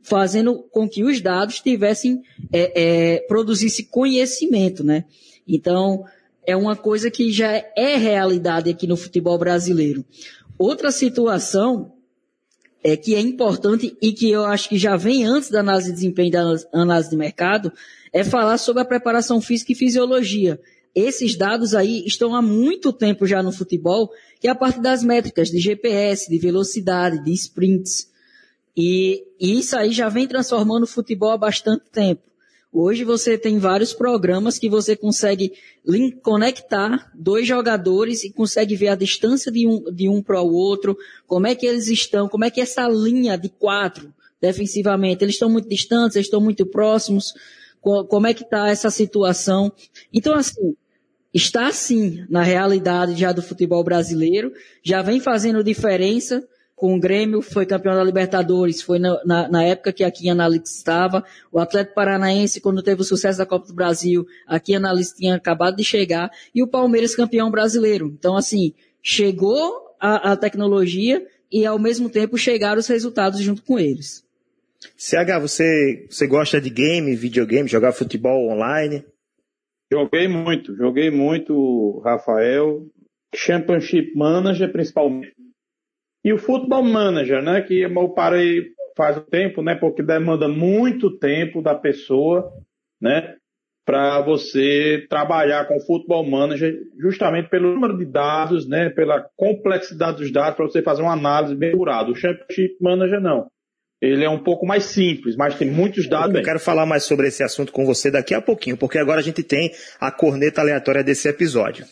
fazendo 0.03 0.61
com 0.71 0.87
que 0.87 1.03
os 1.03 1.19
dados 1.19 1.59
tivessem, 1.59 2.21
é, 2.51 3.15
é, 3.15 3.19
produzisse 3.21 3.85
conhecimento, 3.85 4.83
né? 4.83 5.05
Então, 5.47 6.05
é 6.45 6.55
uma 6.55 6.75
coisa 6.75 7.09
que 7.09 7.31
já 7.31 7.51
é 7.51 7.95
realidade 7.95 8.69
aqui 8.69 8.87
no 8.87 8.97
futebol 8.97 9.37
brasileiro. 9.37 10.05
Outra 10.57 10.91
situação 10.91 11.93
é 12.83 12.97
que 12.97 13.15
é 13.15 13.19
importante 13.21 13.97
e 14.01 14.11
que 14.11 14.29
eu 14.29 14.43
acho 14.43 14.67
que 14.67 14.77
já 14.77 14.97
vem 14.97 15.25
antes 15.25 15.49
da 15.49 15.61
análise 15.61 15.89
de 15.89 15.95
desempenho 15.95 16.31
da 16.31 16.55
análise 16.73 17.09
de 17.09 17.15
mercado 17.15 17.71
é 18.11 18.23
falar 18.23 18.57
sobre 18.57 18.81
a 18.81 18.85
preparação 18.85 19.39
física 19.39 19.71
e 19.71 19.75
fisiologia. 19.75 20.59
Esses 20.93 21.35
dados 21.35 21.73
aí 21.73 22.03
estão 22.05 22.35
há 22.35 22.41
muito 22.41 22.93
tempo 22.93 23.25
já 23.25 23.41
no 23.41 23.51
futebol, 23.51 24.11
que 24.39 24.47
é 24.47 24.51
a 24.51 24.55
parte 24.55 24.79
das 24.79 25.01
métricas 25.01 25.49
de 25.49 25.59
GPS, 25.59 26.29
de 26.29 26.37
velocidade, 26.37 27.23
de 27.23 27.33
sprints. 27.33 28.11
E, 28.77 29.23
e 29.39 29.57
isso 29.57 29.75
aí 29.75 29.91
já 29.91 30.09
vem 30.09 30.27
transformando 30.27 30.83
o 30.83 30.87
futebol 30.87 31.31
há 31.31 31.37
bastante 31.37 31.85
tempo. 31.91 32.21
Hoje 32.75 33.03
você 33.03 33.37
tem 33.37 33.59
vários 33.59 33.93
programas 33.93 34.57
que 34.57 34.67
você 34.67 34.95
consegue 34.95 35.53
conectar 36.23 37.11
dois 37.13 37.47
jogadores 37.47 38.23
e 38.23 38.33
consegue 38.33 38.75
ver 38.75 38.87
a 38.87 38.95
distância 38.95 39.51
de 39.51 39.67
um, 39.67 39.83
de 39.93 40.09
um 40.09 40.23
para 40.23 40.41
o 40.41 40.51
outro, 40.51 40.97
como 41.27 41.45
é 41.45 41.53
que 41.53 41.67
eles 41.67 41.87
estão, 41.87 42.27
como 42.27 42.45
é 42.45 42.49
que 42.49 42.59
essa 42.59 42.87
linha 42.87 43.37
de 43.37 43.47
quatro 43.47 44.11
defensivamente, 44.41 45.23
eles 45.23 45.35
estão 45.35 45.49
muito 45.49 45.69
distantes, 45.69 46.15
eles 46.15 46.25
estão 46.25 46.41
muito 46.41 46.65
próximos, 46.65 47.35
como 47.79 48.25
é 48.25 48.33
que 48.33 48.43
está 48.43 48.67
essa 48.67 48.89
situação. 48.89 49.71
Então, 50.11 50.33
assim, 50.33 50.75
está 51.31 51.71
sim 51.71 52.25
na 52.27 52.41
realidade 52.41 53.15
já 53.15 53.31
do 53.31 53.43
futebol 53.43 53.83
brasileiro, 53.83 54.51
já 54.81 55.03
vem 55.03 55.19
fazendo 55.19 55.63
diferença, 55.63 56.43
com 56.75 56.95
o 56.95 56.99
Grêmio, 56.99 57.41
foi 57.41 57.65
campeão 57.65 57.95
da 57.95 58.03
Libertadores, 58.03 58.81
foi 58.81 58.99
na, 58.99 59.23
na, 59.23 59.47
na 59.47 59.63
época 59.63 59.93
que 59.93 60.03
aqui 60.03 60.27
em 60.27 60.31
Análise 60.31 60.63
estava. 60.65 61.23
O 61.51 61.59
Atlético 61.59 61.95
Paranaense, 61.95 62.59
quando 62.59 62.81
teve 62.81 63.01
o 63.01 63.05
sucesso 63.05 63.37
da 63.37 63.45
Copa 63.45 63.67
do 63.67 63.73
Brasil, 63.73 64.25
aqui 64.47 64.73
em 64.73 64.77
Análise 64.77 65.15
tinha 65.15 65.35
acabado 65.35 65.75
de 65.75 65.83
chegar. 65.83 66.31
E 66.53 66.63
o 66.63 66.67
Palmeiras 66.67 67.15
campeão 67.15 67.49
brasileiro. 67.51 68.07
Então, 68.07 68.35
assim, 68.35 68.73
chegou 69.01 69.95
a, 69.99 70.31
a 70.31 70.37
tecnologia 70.37 71.25
e 71.51 71.65
ao 71.65 71.77
mesmo 71.77 72.09
tempo 72.09 72.37
chegaram 72.37 72.79
os 72.79 72.87
resultados 72.87 73.39
junto 73.39 73.61
com 73.63 73.79
eles. 73.79 74.23
CH, 74.97 75.39
você, 75.39 76.05
você 76.09 76.27
gosta 76.27 76.59
de 76.59 76.69
game, 76.69 77.15
videogame, 77.15 77.69
jogar 77.69 77.93
futebol 77.93 78.49
online? 78.49 79.05
Joguei 79.91 80.27
muito, 80.27 80.75
joguei 80.75 81.11
muito, 81.11 82.01
Rafael. 82.03 82.85
Championship 83.35 84.15
Manager, 84.15 84.71
principalmente. 84.71 85.32
E 86.23 86.31
o 86.31 86.37
Football 86.37 86.83
Manager, 86.83 87.41
né, 87.41 87.61
que 87.61 87.81
eu 87.81 88.09
parei 88.09 88.67
faz 88.95 89.17
um 89.17 89.21
tempo, 89.21 89.61
né, 89.61 89.75
porque 89.75 90.01
demanda 90.01 90.47
muito 90.47 91.17
tempo 91.17 91.61
da 91.61 91.75
pessoa, 91.75 92.49
né, 93.01 93.35
para 93.85 94.21
você 94.21 95.05
trabalhar 95.09 95.67
com 95.67 95.75
o 95.75 95.81
Football 95.81 96.29
Manager, 96.29 96.73
justamente 96.97 97.49
pelo 97.49 97.73
número 97.73 97.97
de 97.97 98.05
dados, 98.05 98.67
né, 98.67 98.89
pela 98.89 99.25
complexidade 99.35 100.19
dos 100.19 100.31
dados, 100.31 100.55
para 100.55 100.65
você 100.65 100.81
fazer 100.81 101.01
uma 101.01 101.11
análise 101.11 101.55
bem 101.55 101.73
curada. 101.73 102.09
O 102.09 102.15
Championship 102.15 102.77
Manager 102.79 103.19
não. 103.19 103.47
Ele 104.01 104.23
é 104.23 104.29
um 104.29 104.43
pouco 104.43 104.65
mais 104.65 104.83
simples, 104.85 105.35
mas 105.35 105.55
tem 105.55 105.69
muitos 105.69 106.07
dados. 106.07 106.35
Eu 106.35 106.43
quero 106.43 106.59
falar 106.59 106.85
mais 106.85 107.03
sobre 107.03 107.27
esse 107.27 107.41
assunto 107.41 107.71
com 107.71 107.85
você 107.85 108.11
daqui 108.11 108.33
a 108.33 108.41
pouquinho, 108.41 108.77
porque 108.77 108.97
agora 108.97 109.19
a 109.19 109.23
gente 109.23 109.43
tem 109.43 109.71
a 109.99 110.11
corneta 110.11 110.61
aleatória 110.61 111.03
desse 111.03 111.27
episódio 111.27 111.85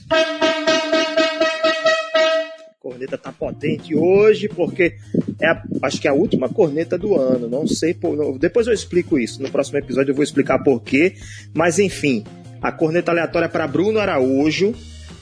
corneta 3.02 3.18
tá 3.18 3.32
potente 3.32 3.96
hoje, 3.96 4.48
porque 4.48 4.96
é 5.40 5.48
a, 5.48 5.64
acho 5.84 6.00
que 6.00 6.08
é 6.08 6.12
a 6.12 6.14
última 6.14 6.50
corneta 6.50 6.98
do 6.98 7.18
ano. 7.18 7.50
Não 7.50 7.66
sei, 7.66 7.94
por, 7.94 8.38
depois 8.38 8.68
eu 8.68 8.74
explico 8.74 9.18
isso. 9.18 9.42
No 9.42 9.50
próximo 9.50 9.80
episódio 9.80 10.12
eu 10.12 10.16
vou 10.16 10.24
explicar 10.24 10.60
por 10.60 10.82
quê. 10.82 11.16
Mas 11.54 11.80
enfim, 11.80 12.24
a 12.62 12.72
corneta 12.72 13.12
aleatória 13.12 13.50
para 13.50 13.68
Bruno 13.68 14.00
Araújo. 14.00 14.74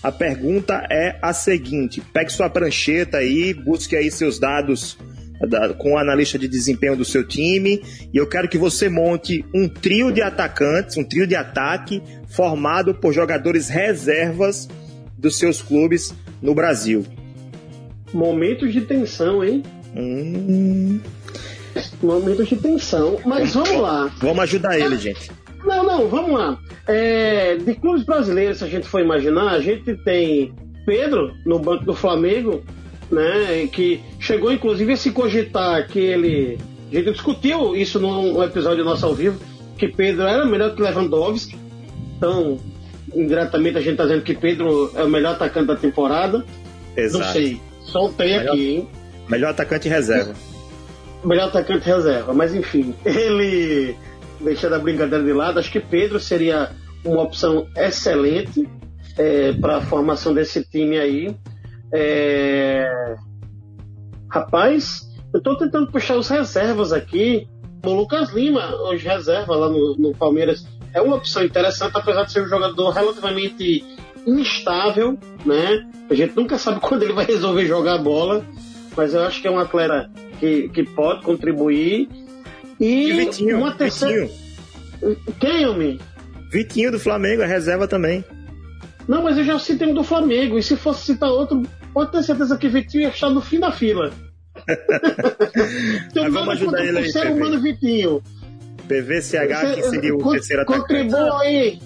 A 0.01 0.13
pergunta 0.13 0.85
é 0.89 1.17
a 1.21 1.33
seguinte: 1.33 2.01
pegue 2.13 2.31
sua 2.31 2.49
prancheta 2.49 3.17
aí, 3.17 3.53
busque 3.53 3.95
aí 3.95 4.09
seus 4.09 4.39
dados 4.39 4.97
com 5.77 5.93
o 5.93 5.97
analista 5.97 6.37
de 6.37 6.49
desempenho 6.49 6.97
do 6.97 7.05
seu 7.05 7.25
time 7.25 7.81
e 8.13 8.17
eu 8.17 8.27
quero 8.27 8.49
que 8.49 8.57
você 8.57 8.89
monte 8.89 9.45
um 9.55 9.69
trio 9.69 10.11
de 10.11 10.21
atacantes, 10.21 10.97
um 10.97 11.03
trio 11.03 11.25
de 11.25 11.33
ataque 11.33 12.03
formado 12.27 12.93
por 12.93 13.13
jogadores 13.13 13.69
reservas 13.69 14.67
dos 15.17 15.37
seus 15.37 15.61
clubes 15.61 16.13
no 16.41 16.53
Brasil. 16.53 17.05
Momentos 18.13 18.73
de 18.73 18.81
tensão, 18.81 19.43
hein? 19.43 19.63
Hum. 19.95 20.99
Momentos 22.01 22.47
de 22.47 22.55
tensão. 22.55 23.19
Mas 23.25 23.53
vamos 23.53 23.81
lá. 23.81 24.11
Vamos 24.19 24.39
ajudar 24.43 24.79
ele, 24.79 24.97
gente. 24.97 25.31
Não, 25.63 25.83
não, 25.83 26.07
vamos 26.07 26.31
lá. 26.31 26.57
É, 26.87 27.55
de 27.55 27.75
clubes 27.75 28.03
brasileiros, 28.03 28.59
se 28.59 28.63
a 28.63 28.67
gente 28.67 28.87
for 28.87 29.01
imaginar, 29.01 29.49
a 29.49 29.59
gente 29.59 29.95
tem 29.97 30.53
Pedro 30.85 31.33
no 31.45 31.59
banco 31.59 31.85
do 31.85 31.93
Flamengo, 31.93 32.63
né? 33.11 33.67
Que 33.71 34.01
chegou 34.19 34.51
inclusive 34.51 34.93
a 34.93 34.97
se 34.97 35.11
cogitar 35.11 35.87
que 35.87 35.99
ele. 35.99 36.57
A 36.91 36.95
gente 36.95 37.11
discutiu 37.11 37.75
isso 37.75 37.99
num 37.99 38.41
episódio 38.41 38.83
nosso 38.83 39.05
ao 39.05 39.13
vivo, 39.13 39.39
que 39.77 39.87
Pedro 39.87 40.23
era 40.23 40.45
melhor 40.45 40.73
que 40.73 40.81
Lewandowski. 40.81 41.55
Então, 42.17 42.57
indiretamente 43.13 43.77
a 43.77 43.81
gente 43.81 43.91
está 43.91 44.03
dizendo 44.03 44.23
que 44.23 44.33
Pedro 44.33 44.91
é 44.95 45.03
o 45.03 45.09
melhor 45.09 45.35
atacante 45.35 45.67
da 45.67 45.75
temporada. 45.75 46.43
Exato. 46.95 47.23
Não 47.23 47.31
sei. 47.31 47.61
Soltei 47.81 48.37
melhor, 48.37 48.53
aqui, 48.53 48.69
hein? 48.69 48.89
Melhor 49.27 49.49
atacante 49.49 49.89
reserva. 49.89 50.33
Melhor 51.23 51.47
atacante 51.49 51.85
reserva, 51.85 52.33
mas 52.33 52.53
enfim, 52.53 52.93
ele, 53.05 53.95
deixando 54.39 54.75
a 54.75 54.79
brincadeira 54.79 55.23
de 55.23 55.33
lado, 55.33 55.59
acho 55.59 55.71
que 55.71 55.79
Pedro 55.79 56.19
seria 56.19 56.71
uma 57.03 57.23
opção 57.23 57.67
excelente 57.75 58.67
é, 59.17 59.53
para 59.53 59.77
a 59.77 59.81
formação 59.81 60.33
desse 60.33 60.63
time 60.63 60.97
aí. 60.97 61.35
É... 61.93 63.15
Rapaz, 64.31 65.01
eu 65.33 65.39
estou 65.39 65.57
tentando 65.57 65.91
puxar 65.91 66.15
os 66.15 66.29
reservas 66.29 66.93
aqui. 66.93 67.47
O 67.85 67.93
Lucas 67.93 68.31
Lima, 68.31 68.75
hoje 68.75 69.07
reserva 69.07 69.55
lá 69.55 69.69
no, 69.69 69.95
no 69.97 70.13
Palmeiras, 70.13 70.65
é 70.93 71.01
uma 71.01 71.15
opção 71.15 71.43
interessante, 71.43 71.95
apesar 71.95 72.23
de 72.23 72.31
ser 72.31 72.43
um 72.43 72.47
jogador 72.47 72.89
relativamente 72.91 73.85
instável, 74.37 75.17
né? 75.45 75.87
A 76.09 76.13
gente 76.13 76.35
nunca 76.35 76.57
sabe 76.57 76.79
quando 76.81 77.03
ele 77.03 77.13
vai 77.13 77.25
resolver 77.25 77.65
jogar 77.65 77.95
a 77.95 77.97
bola, 77.97 78.45
mas 78.95 79.13
eu 79.13 79.21
acho 79.21 79.41
que 79.41 79.47
é 79.47 79.51
um 79.51 79.59
atleta 79.59 80.09
que, 80.39 80.69
que 80.69 80.83
pode 80.83 81.23
contribuir. 81.23 82.09
E, 82.79 83.09
e 83.09 83.13
Vitinho, 83.13 83.57
uma 83.57 83.71
terceira. 83.71 84.27
Vitinho. 85.01 85.17
Quem, 85.39 85.65
homem? 85.65 85.99
Vitinho 86.51 86.91
do 86.91 86.99
Flamengo, 86.99 87.41
é 87.41 87.45
reserva 87.45 87.87
também. 87.87 88.23
Não, 89.07 89.23
mas 89.23 89.37
eu 89.37 89.43
já 89.43 89.57
citei 89.57 89.87
um 89.87 89.93
do 89.93 90.03
Flamengo, 90.03 90.57
e 90.57 90.63
se 90.63 90.75
fosse 90.75 91.05
citar 91.05 91.29
outro, 91.29 91.63
pode 91.93 92.11
ter 92.11 92.23
certeza 92.23 92.57
que 92.57 92.67
Vitinho 92.67 93.03
ia 93.03 93.09
estar 93.09 93.29
no 93.29 93.41
fim 93.41 93.59
da 93.59 93.71
fila. 93.71 94.11
então, 96.11 96.31
vamos 96.31 96.49
ajudar 96.49 96.85
ele 96.85 96.99
aí. 96.99 97.11
ser 97.11 97.27
humano 97.31 97.59
Vitinho. 97.59 98.21
PVCH, 98.87 99.75
que 99.75 99.83
seria 99.83 100.15
o 100.15 100.31
terceiro 100.31 100.63
atacante. 100.63 100.87
Contribua 100.87 101.41
aí. 101.41 101.79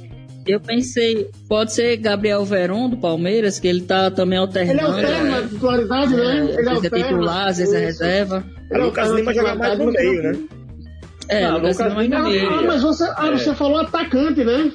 Eu 0.45 0.59
pensei, 0.59 1.29
pode 1.47 1.73
ser 1.73 1.95
Gabriel 1.97 2.43
Veron 2.43 2.89
do 2.89 2.97
Palmeiras, 2.97 3.59
que 3.59 3.67
ele 3.67 3.81
tá 3.81 4.11
também 4.11 4.37
alternando. 4.37 4.79
Ele 4.79 4.81
alterna 4.81 5.37
a 5.37 5.41
titularidade, 5.47 6.15
né? 6.15 6.37
Ele 6.37 6.69
às 6.69 6.81
vezes 6.81 6.83
é 6.83 6.89
titular, 6.89 7.47
às 7.47 7.57
vezes 7.57 7.73
é 7.73 7.79
reserva. 7.79 8.43
É, 8.69 8.77
Lucas 8.77 9.09
Lima 9.11 9.33
joga 9.33 9.55
mais 9.55 9.79
no 9.79 9.91
meio, 9.91 10.23
né? 10.23 10.39
É, 11.29 11.45
ah, 11.45 11.55
Lucas 11.55 11.93
Lima 11.93 12.19
no 12.19 12.29
meio. 12.29 12.49
Ah, 12.49 12.61
mas 12.61 12.81
você, 12.81 13.03
ah, 13.15 13.27
é. 13.27 13.37
você 13.37 13.55
falou 13.55 13.79
atacante, 13.79 14.43
né? 14.43 14.71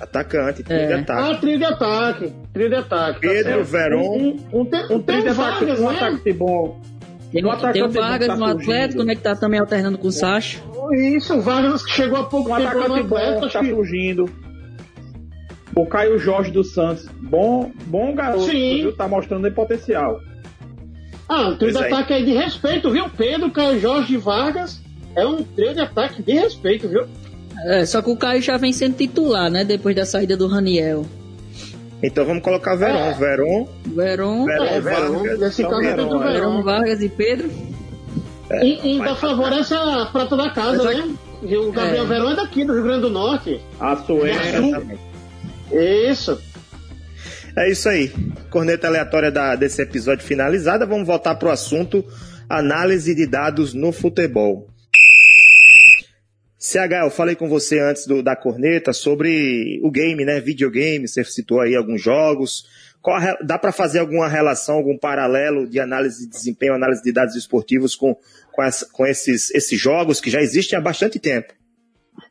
Atacante, 0.00 0.62
trio 0.62 0.78
é. 0.78 0.86
de 0.86 0.92
ataque. 0.94 1.30
Ah, 1.30 1.38
trio 1.38 1.58
de 1.58 1.64
ataque. 1.64 2.32
Trio 2.52 2.68
de 2.68 2.74
ataque. 2.74 3.20
Tá 3.20 3.28
Pedro, 3.28 3.58
tá 3.58 3.62
Veron. 3.62 4.00
Um, 4.00 4.36
um, 4.52 4.60
um, 4.60 4.64
tem, 4.64 4.84
um 4.90 5.02
trio 5.02 5.22
de 5.22 5.30
Vargas, 5.30 5.78
um 5.78 5.88
ataque 5.90 6.32
bom. 6.32 6.80
Tem, 7.30 7.42
tem 7.72 7.82
o 7.82 7.88
Vargas 7.88 8.28
tá 8.28 8.36
no 8.36 8.44
Atlético, 8.44 9.02
né, 9.04 9.14
que 9.14 9.22
tá 9.22 9.34
também 9.34 9.58
alternando 9.58 9.96
com 9.96 10.08
o 10.08 10.12
Sacha. 10.12 10.60
Isso, 10.92 11.34
o 11.34 11.40
Vargas 11.40 11.82
que 11.82 11.90
chegou 11.90 12.18
há 12.18 12.24
pouco 12.24 12.52
um 12.52 12.56
tempo 12.56 12.88
no 12.88 12.94
Atlético. 12.96 13.48
Tá 13.50 13.64
fugindo. 13.64 14.30
O 15.74 15.86
Caio 15.86 16.18
Jorge 16.18 16.50
dos 16.50 16.74
Santos, 16.74 17.06
bom, 17.20 17.70
bom 17.86 18.14
garoto, 18.14 18.44
Sim. 18.44 18.82
viu? 18.82 18.96
Tá 18.96 19.08
mostrando 19.08 19.46
aí 19.46 19.50
potencial. 19.50 20.20
Ah, 21.28 21.48
um 21.48 21.56
trio 21.56 21.72
de 21.72 21.78
é. 21.78 21.86
ataque 21.86 22.12
aí 22.12 22.24
de 22.24 22.32
respeito, 22.32 22.90
viu? 22.90 23.08
Pedro, 23.08 23.50
Caio 23.50 23.80
Jorge 23.80 24.14
e 24.14 24.18
Vargas 24.18 24.82
é 25.16 25.26
um 25.26 25.42
trio 25.42 25.72
de 25.72 25.80
ataque 25.80 26.22
de 26.22 26.32
respeito, 26.32 26.88
viu? 26.88 27.06
É, 27.64 27.86
só 27.86 28.02
que 28.02 28.10
o 28.10 28.16
Caio 28.16 28.42
já 28.42 28.56
vem 28.56 28.72
sendo 28.72 28.96
titular, 28.96 29.50
né? 29.50 29.64
Depois 29.64 29.94
da 29.94 30.04
saída 30.04 30.36
do 30.36 30.46
Raniel. 30.46 31.06
Então 32.02 32.24
vamos 32.24 32.42
colocar 32.42 32.74
Veron. 32.74 32.98
É. 32.98 33.14
Veron. 33.14 33.68
Veron. 33.86 34.44
Veron, 34.44 34.64
é, 34.64 34.80
Vargas. 34.80 35.38
Nesse 35.38 35.62
caso 35.62 35.80
é 35.80 35.94
Veron, 35.94 36.18
Veron, 36.18 36.62
Vargas 36.62 37.00
e 37.00 37.08
Pedro. 37.08 37.50
É, 38.50 38.66
e 38.66 38.80
ainda 38.80 39.14
favorece 39.14 39.72
a 39.72 40.06
prata 40.06 40.36
da 40.36 40.50
casa, 40.50 40.82
né? 40.82 41.14
O 41.42 41.72
Gabriel 41.72 42.04
é. 42.04 42.06
Verão 42.06 42.30
é 42.30 42.36
daqui, 42.36 42.64
do 42.64 42.74
Rio 42.74 42.82
Grande 42.82 43.02
do 43.02 43.10
Norte. 43.10 43.60
A 43.80 43.96
Suécia. 43.96 44.82
Isso. 45.72 46.40
É 47.56 47.70
isso 47.70 47.88
aí. 47.88 48.12
Corneta 48.50 48.86
aleatória 48.86 49.30
da, 49.30 49.56
desse 49.56 49.82
episódio 49.82 50.24
finalizada. 50.24 50.86
Vamos 50.86 51.06
voltar 51.06 51.34
para 51.34 51.48
o 51.48 51.52
assunto 51.52 52.04
análise 52.48 53.14
de 53.14 53.26
dados 53.26 53.72
no 53.72 53.92
futebol. 53.92 54.68
CH, 56.58 57.04
eu 57.04 57.10
falei 57.10 57.34
com 57.34 57.48
você 57.48 57.80
antes 57.80 58.06
do, 58.06 58.22
da 58.22 58.36
corneta 58.36 58.92
sobre 58.92 59.80
o 59.82 59.90
game, 59.90 60.24
né? 60.24 60.40
Videogame, 60.40 61.08
você 61.08 61.24
citou 61.24 61.60
aí 61.60 61.74
alguns 61.74 62.00
jogos. 62.00 62.66
Qual, 63.00 63.20
dá 63.42 63.58
para 63.58 63.72
fazer 63.72 63.98
alguma 63.98 64.28
relação, 64.28 64.76
algum 64.76 64.96
paralelo 64.96 65.66
de 65.66 65.80
análise 65.80 66.24
de 66.24 66.30
desempenho, 66.30 66.74
análise 66.74 67.02
de 67.02 67.10
dados 67.10 67.34
esportivos 67.34 67.96
com, 67.96 68.16
com, 68.52 68.62
essa, 68.62 68.86
com 68.92 69.04
esses, 69.04 69.50
esses 69.50 69.78
jogos 69.78 70.20
que 70.20 70.30
já 70.30 70.40
existem 70.40 70.78
há 70.78 70.82
bastante 70.82 71.18
tempo? 71.18 71.52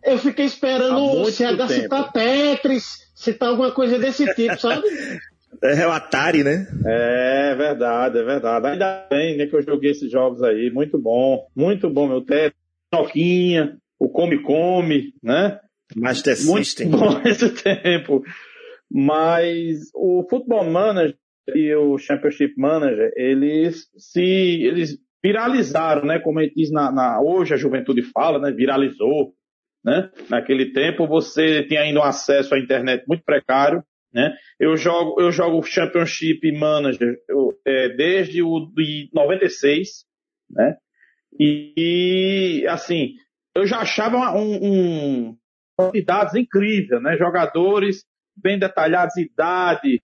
Eu 0.03 0.17
fiquei 0.17 0.46
esperando 0.46 1.00
o 1.00 1.25
CH 1.25 1.67
citar 1.67 2.12
Tetris, 2.12 3.12
citar 3.15 3.50
alguma 3.50 3.72
coisa 3.72 4.00
desse 4.00 4.25
tipo, 4.34 4.60
sabe? 4.60 4.84
É 5.63 5.86
o 5.86 5.91
Atari, 5.91 6.43
né? 6.43 6.65
É 6.86 7.53
verdade, 7.53 8.17
é 8.17 8.24
verdade. 8.24 8.67
Ainda 8.67 9.05
bem 9.10 9.38
né, 9.38 9.46
que 9.46 9.55
eu 9.55 9.62
joguei 9.62 9.91
esses 9.91 10.10
jogos 10.10 10.41
aí. 10.41 10.72
Muito 10.72 10.98
bom, 10.98 11.46
muito 11.55 11.89
bom, 11.89 12.08
meu 12.08 12.22
Tetris. 12.22 12.60
Noquinha, 12.91 13.77
o 14.00 14.10
Come 14.10 14.41
Come, 14.41 15.13
né? 15.22 15.60
Master 15.96 16.36
System. 16.36 16.89
Muito 16.89 17.00
bom 17.00 17.22
esse 17.27 17.50
tempo. 17.50 18.24
Mas 18.89 19.89
o 19.93 20.25
Football 20.29 20.70
Manager 20.70 21.15
e 21.55 21.74
o 21.75 21.98
Championship 21.98 22.53
Manager, 22.58 23.12
eles 23.15 23.88
se 23.98 24.22
eles 24.22 24.98
viralizaram, 25.24 26.05
né? 26.05 26.20
Como 26.20 26.39
a 26.39 26.43
gente 26.43 26.55
diz 26.55 26.72
na, 26.72 26.91
na, 26.91 27.22
hoje 27.22 27.53
a 27.53 27.58
juventude 27.58 28.01
fala, 28.01 28.39
né? 28.39 28.51
Viralizou, 28.51 29.34
né? 29.83 30.09
Naquele 30.29 30.71
tempo 30.71 31.07
você 31.07 31.63
tinha 31.63 31.81
ainda 31.81 32.00
um 32.00 32.03
acesso 32.03 32.53
à 32.53 32.59
internet 32.59 33.03
muito 33.07 33.23
precário, 33.23 33.83
né? 34.13 34.35
Eu 34.59 34.75
jogo 34.77 35.19
eu 35.21 35.31
jogo 35.31 35.63
Championship 35.63 36.51
Manager 36.51 37.17
eu, 37.27 37.53
é, 37.65 37.89
desde 37.89 38.41
o 38.41 38.71
de 38.75 39.09
96, 39.13 40.05
né? 40.50 40.77
E, 41.39 41.73
e 42.63 42.67
assim 42.67 43.13
eu 43.55 43.65
já 43.65 43.79
achava 43.79 44.17
um, 44.38 44.59
um 44.63 45.38
quantidades 45.77 46.35
incríveis, 46.35 47.01
né? 47.01 47.17
Jogadores 47.17 48.05
bem 48.35 48.57
detalhados, 48.57 49.17
idade, 49.17 50.01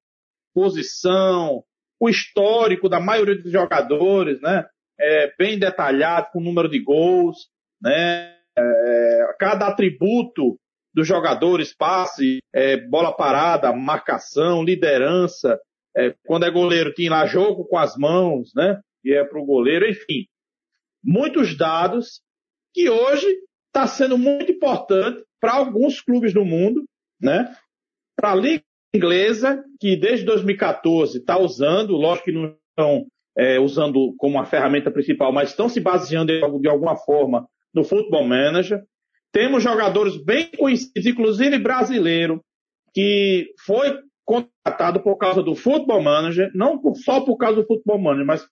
posição, 0.53 1.63
o 1.99 2.09
histórico 2.09 2.89
da 2.89 2.99
maioria 2.99 3.35
dos 3.35 3.51
jogadores, 3.51 4.41
né? 4.41 4.65
É, 4.99 5.33
bem 5.37 5.59
detalhado, 5.59 6.29
com 6.31 6.41
número 6.41 6.67
de 6.67 6.79
gols, 6.79 7.49
né? 7.81 8.36
É, 8.57 9.35
cada 9.39 9.67
atributo 9.67 10.57
dos 10.93 11.07
jogadores, 11.07 11.75
passe, 11.75 12.39
é, 12.53 12.77
bola 12.77 13.15
parada, 13.15 13.71
marcação, 13.71 14.63
liderança, 14.63 15.59
é, 15.95 16.15
quando 16.25 16.45
é 16.45 16.51
goleiro 16.51 16.93
tinha 16.93 17.11
lá 17.11 17.25
jogo 17.25 17.65
com 17.65 17.77
as 17.77 17.95
mãos, 17.95 18.51
né? 18.55 18.79
E 19.03 19.13
é 19.13 19.23
para 19.23 19.39
o 19.39 19.45
goleiro, 19.45 19.87
enfim. 19.87 20.25
Muitos 21.03 21.55
dados 21.55 22.21
que 22.73 22.89
hoje 22.89 23.27
está 23.67 23.87
sendo 23.87 24.17
muito 24.17 24.51
importante 24.51 25.23
para 25.39 25.53
alguns 25.53 26.01
clubes 26.01 26.33
do 26.33 26.43
mundo, 26.43 26.83
né? 27.21 27.55
Para 28.15 28.31
a 28.31 28.35
Liga 28.35 28.63
Inglesa, 28.93 29.63
que 29.79 29.95
desde 29.95 30.25
2014 30.25 31.19
está 31.19 31.37
usando, 31.37 31.93
lógico 31.93 32.25
que 32.25 32.31
não 32.31 32.55
estão 32.69 33.05
é, 33.37 33.59
usando 33.59 34.15
como 34.17 34.39
a 34.39 34.45
ferramenta 34.45 34.89
principal, 34.89 35.31
mas 35.31 35.49
estão 35.49 35.69
se 35.69 35.79
baseando 35.79 36.33
de 36.59 36.67
alguma 36.67 36.95
forma 36.95 37.47
no 37.77 37.83
Football 37.83 38.27
Manager. 38.27 38.83
Temos 39.31 39.63
jogadores 39.63 40.17
bem 40.17 40.49
conhecidos, 40.57 41.05
inclusive 41.05 41.59
brasileiro, 41.59 42.43
que 42.93 43.53
foi 43.65 43.99
contratado 44.25 45.01
por 45.01 45.15
causa 45.17 45.43
do 45.43 45.55
Football 45.55 46.01
Manager, 46.01 46.51
não 46.55 46.81
só 46.95 47.21
por 47.21 47.37
causa 47.37 47.61
do 47.61 47.67
Football 47.67 47.99
Manager, 47.99 48.25
mas 48.25 48.47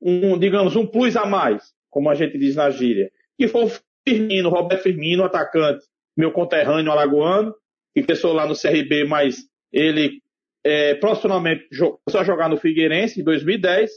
um, 0.00 0.38
digamos, 0.38 0.76
um 0.76 0.86
plus 0.86 1.16
a 1.16 1.26
mais, 1.26 1.72
como 1.90 2.08
a 2.08 2.14
gente 2.14 2.38
diz 2.38 2.54
na 2.54 2.70
gíria, 2.70 3.10
que 3.36 3.48
foi 3.48 3.64
o 3.64 3.70
Firmino, 4.06 4.48
Roberto 4.48 4.84
Firmino, 4.84 5.24
atacante 5.24 5.84
meu 6.16 6.32
conterrâneo 6.32 6.92
alagoano, 6.92 7.54
que 7.94 8.02
começou 8.02 8.32
lá 8.32 8.46
no 8.46 8.58
CRB, 8.58 9.04
mas 9.04 9.38
ele 9.72 10.22
é, 10.64 10.94
profissionalmente 10.94 11.68
começou 11.70 12.20
a 12.20 12.24
jogar 12.24 12.48
no 12.48 12.56
Figueirense 12.56 13.20
em 13.20 13.24
2010. 13.24 13.90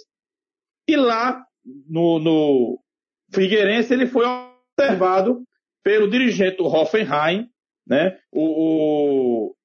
E 0.87 0.95
lá 0.95 1.43
no, 1.87 2.19
no 2.19 2.79
Figueirense 3.31 3.93
ele 3.93 4.07
foi 4.07 4.25
observado 4.77 5.43
pelo 5.83 6.09
dirigente 6.09 6.61
Hoffenheim, 6.61 7.47
né? 7.87 8.17
O, 8.31 9.49
o 9.49 9.55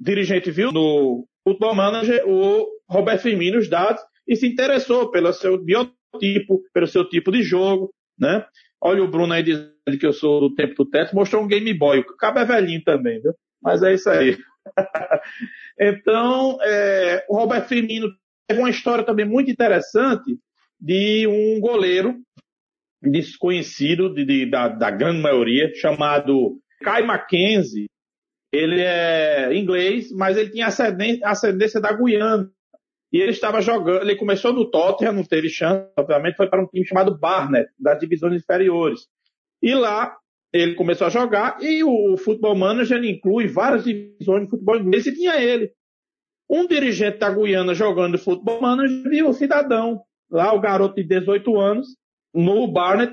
dirigente 0.00 0.50
viu 0.50 0.72
no 0.72 1.26
Football 1.44 1.74
Manager 1.74 2.22
o 2.28 2.66
Roberto 2.88 3.22
Firmino 3.22 3.58
os 3.58 3.68
dados 3.68 4.02
e 4.26 4.36
se 4.36 4.46
interessou 4.46 5.10
pelo 5.10 5.32
seu 5.32 5.62
biotipo, 5.62 6.62
pelo 6.72 6.86
seu 6.86 7.08
tipo 7.08 7.32
de 7.32 7.42
jogo, 7.42 7.92
né? 8.18 8.44
Olha 8.80 9.02
o 9.02 9.08
Bruno 9.08 9.32
aí 9.32 9.42
dizendo 9.42 9.72
que 9.98 10.06
eu 10.06 10.12
sou 10.12 10.40
do 10.40 10.54
tempo 10.54 10.74
do 10.74 10.88
teto, 10.88 11.14
mostrou 11.14 11.42
um 11.42 11.46
Game 11.46 11.72
Boy. 11.72 12.00
O 12.00 12.16
cabo 12.16 12.40
é 12.40 12.44
velhinho 12.44 12.82
também, 12.82 13.20
viu? 13.20 13.32
Mas 13.62 13.82
é 13.82 13.94
isso 13.94 14.10
aí. 14.10 14.36
então, 15.78 16.58
é, 16.62 17.24
o 17.28 17.36
Roberto 17.36 17.68
Firmino 17.68 18.08
teve 18.46 18.60
uma 18.60 18.70
história 18.70 19.04
também 19.04 19.24
muito 19.24 19.50
interessante 19.50 20.36
de 20.80 21.26
um 21.28 21.60
goleiro 21.60 22.20
desconhecido 23.02 24.12
de, 24.12 24.24
de, 24.24 24.46
da, 24.46 24.68
da 24.68 24.90
grande 24.90 25.20
maioria, 25.20 25.72
chamado 25.74 26.58
Kai 26.82 27.02
Mackenzie. 27.02 27.90
Ele 28.52 28.80
é 28.80 29.54
inglês, 29.54 30.12
mas 30.12 30.36
ele 30.36 30.50
tinha 30.50 30.66
ascendência, 30.66 31.80
da 31.80 31.92
Guiana. 31.92 32.50
E 33.12 33.20
ele 33.20 33.32
estava 33.32 33.60
jogando, 33.60 34.02
ele 34.02 34.16
começou 34.16 34.52
no 34.52 34.70
Tottenham, 34.70 35.12
não 35.12 35.24
teve 35.24 35.48
chance, 35.48 35.86
obviamente, 35.98 36.36
foi 36.36 36.48
para 36.48 36.62
um 36.62 36.66
time 36.66 36.84
chamado 36.86 37.16
Barnet, 37.18 37.68
das 37.78 37.98
divisões 37.98 38.34
inferiores. 38.34 39.06
E 39.62 39.74
lá 39.74 40.16
ele 40.52 40.74
começou 40.74 41.06
a 41.06 41.10
jogar 41.10 41.62
e 41.62 41.82
o, 41.82 42.12
o 42.12 42.16
Futebol 42.16 42.54
Manager 42.54 43.02
inclui 43.04 43.46
várias 43.46 43.84
divisões 43.84 44.44
de 44.44 44.50
futebol 44.50 44.76
inglês 44.76 45.06
e 45.06 45.14
tinha 45.14 45.42
ele. 45.42 45.72
Um 46.48 46.66
dirigente 46.66 47.18
da 47.18 47.30
Guiana 47.30 47.72
jogando 47.72 48.18
futebol 48.18 48.60
manager 48.60 49.08
viu 49.08 49.28
o 49.30 49.32
cidadão, 49.32 50.02
lá 50.30 50.52
o 50.52 50.60
garoto 50.60 50.96
de 50.96 51.04
18 51.04 51.58
anos, 51.58 51.96
no 52.34 52.66
Barnet, 52.66 53.12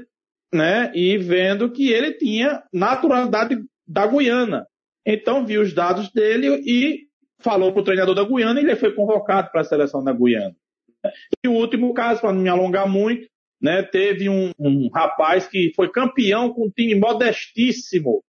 né, 0.53 0.91
e 0.95 1.17
vendo 1.17 1.71
que 1.71 1.91
ele 1.91 2.13
tinha 2.13 2.63
naturalidade 2.73 3.57
da 3.87 4.07
Guiana. 4.07 4.65
Então 5.05 5.45
viu 5.45 5.61
os 5.61 5.73
dados 5.73 6.11
dele 6.11 6.61
e 6.65 7.07
falou 7.39 7.71
para 7.71 7.81
o 7.81 7.83
treinador 7.83 8.15
da 8.15 8.23
Guiana 8.23 8.59
e 8.59 8.63
ele 8.63 8.75
foi 8.75 8.93
convocado 8.93 9.49
para 9.51 9.61
a 9.61 9.63
seleção 9.63 10.03
da 10.03 10.13
Guiana. 10.13 10.55
E 11.43 11.47
o 11.47 11.53
último 11.53 11.93
caso, 11.93 12.21
para 12.21 12.33
não 12.33 12.41
me 12.41 12.49
alongar 12.49 12.87
muito, 12.89 13.27
né, 13.61 13.83
teve 13.83 14.29
um, 14.29 14.51
um, 14.59 14.89
rapaz 14.93 15.47
que 15.47 15.71
foi 15.75 15.89
campeão 15.89 16.53
com 16.53 16.67
um 16.67 16.69
time 16.69 16.95
modestíssimo 16.95 18.23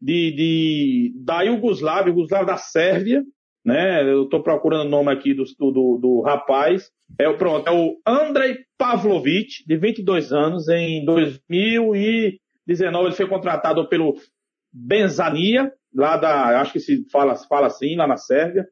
de, 0.00 0.32
de, 0.32 1.12
da 1.24 1.42
Iugoslávia, 1.42 2.10
Iugoslávia 2.10 2.46
da 2.46 2.56
Sérvia, 2.56 3.22
né, 3.64 4.02
eu 4.02 4.24
estou 4.24 4.42
procurando 4.42 4.86
o 4.86 4.90
nome 4.90 5.12
aqui 5.12 5.34
do, 5.34 5.44
do, 5.58 5.98
do 6.00 6.20
rapaz, 6.22 6.90
é, 7.18 7.30
pronto, 7.32 7.68
é 7.68 7.72
o 7.72 7.96
Andrei 8.06 8.58
Pavlovic, 8.78 9.64
de 9.66 9.76
22 9.76 10.32
anos, 10.32 10.68
em 10.68 11.04
2019 11.04 13.06
ele 13.06 13.14
foi 13.14 13.28
contratado 13.28 13.88
pelo 13.88 14.14
Benzania, 14.72 15.72
lá 15.94 16.16
da, 16.16 16.60
acho 16.60 16.72
que 16.72 16.80
se 16.80 17.06
fala, 17.10 17.36
fala 17.36 17.66
assim, 17.66 17.96
lá 17.96 18.06
na 18.06 18.16
Sérvia. 18.16 18.66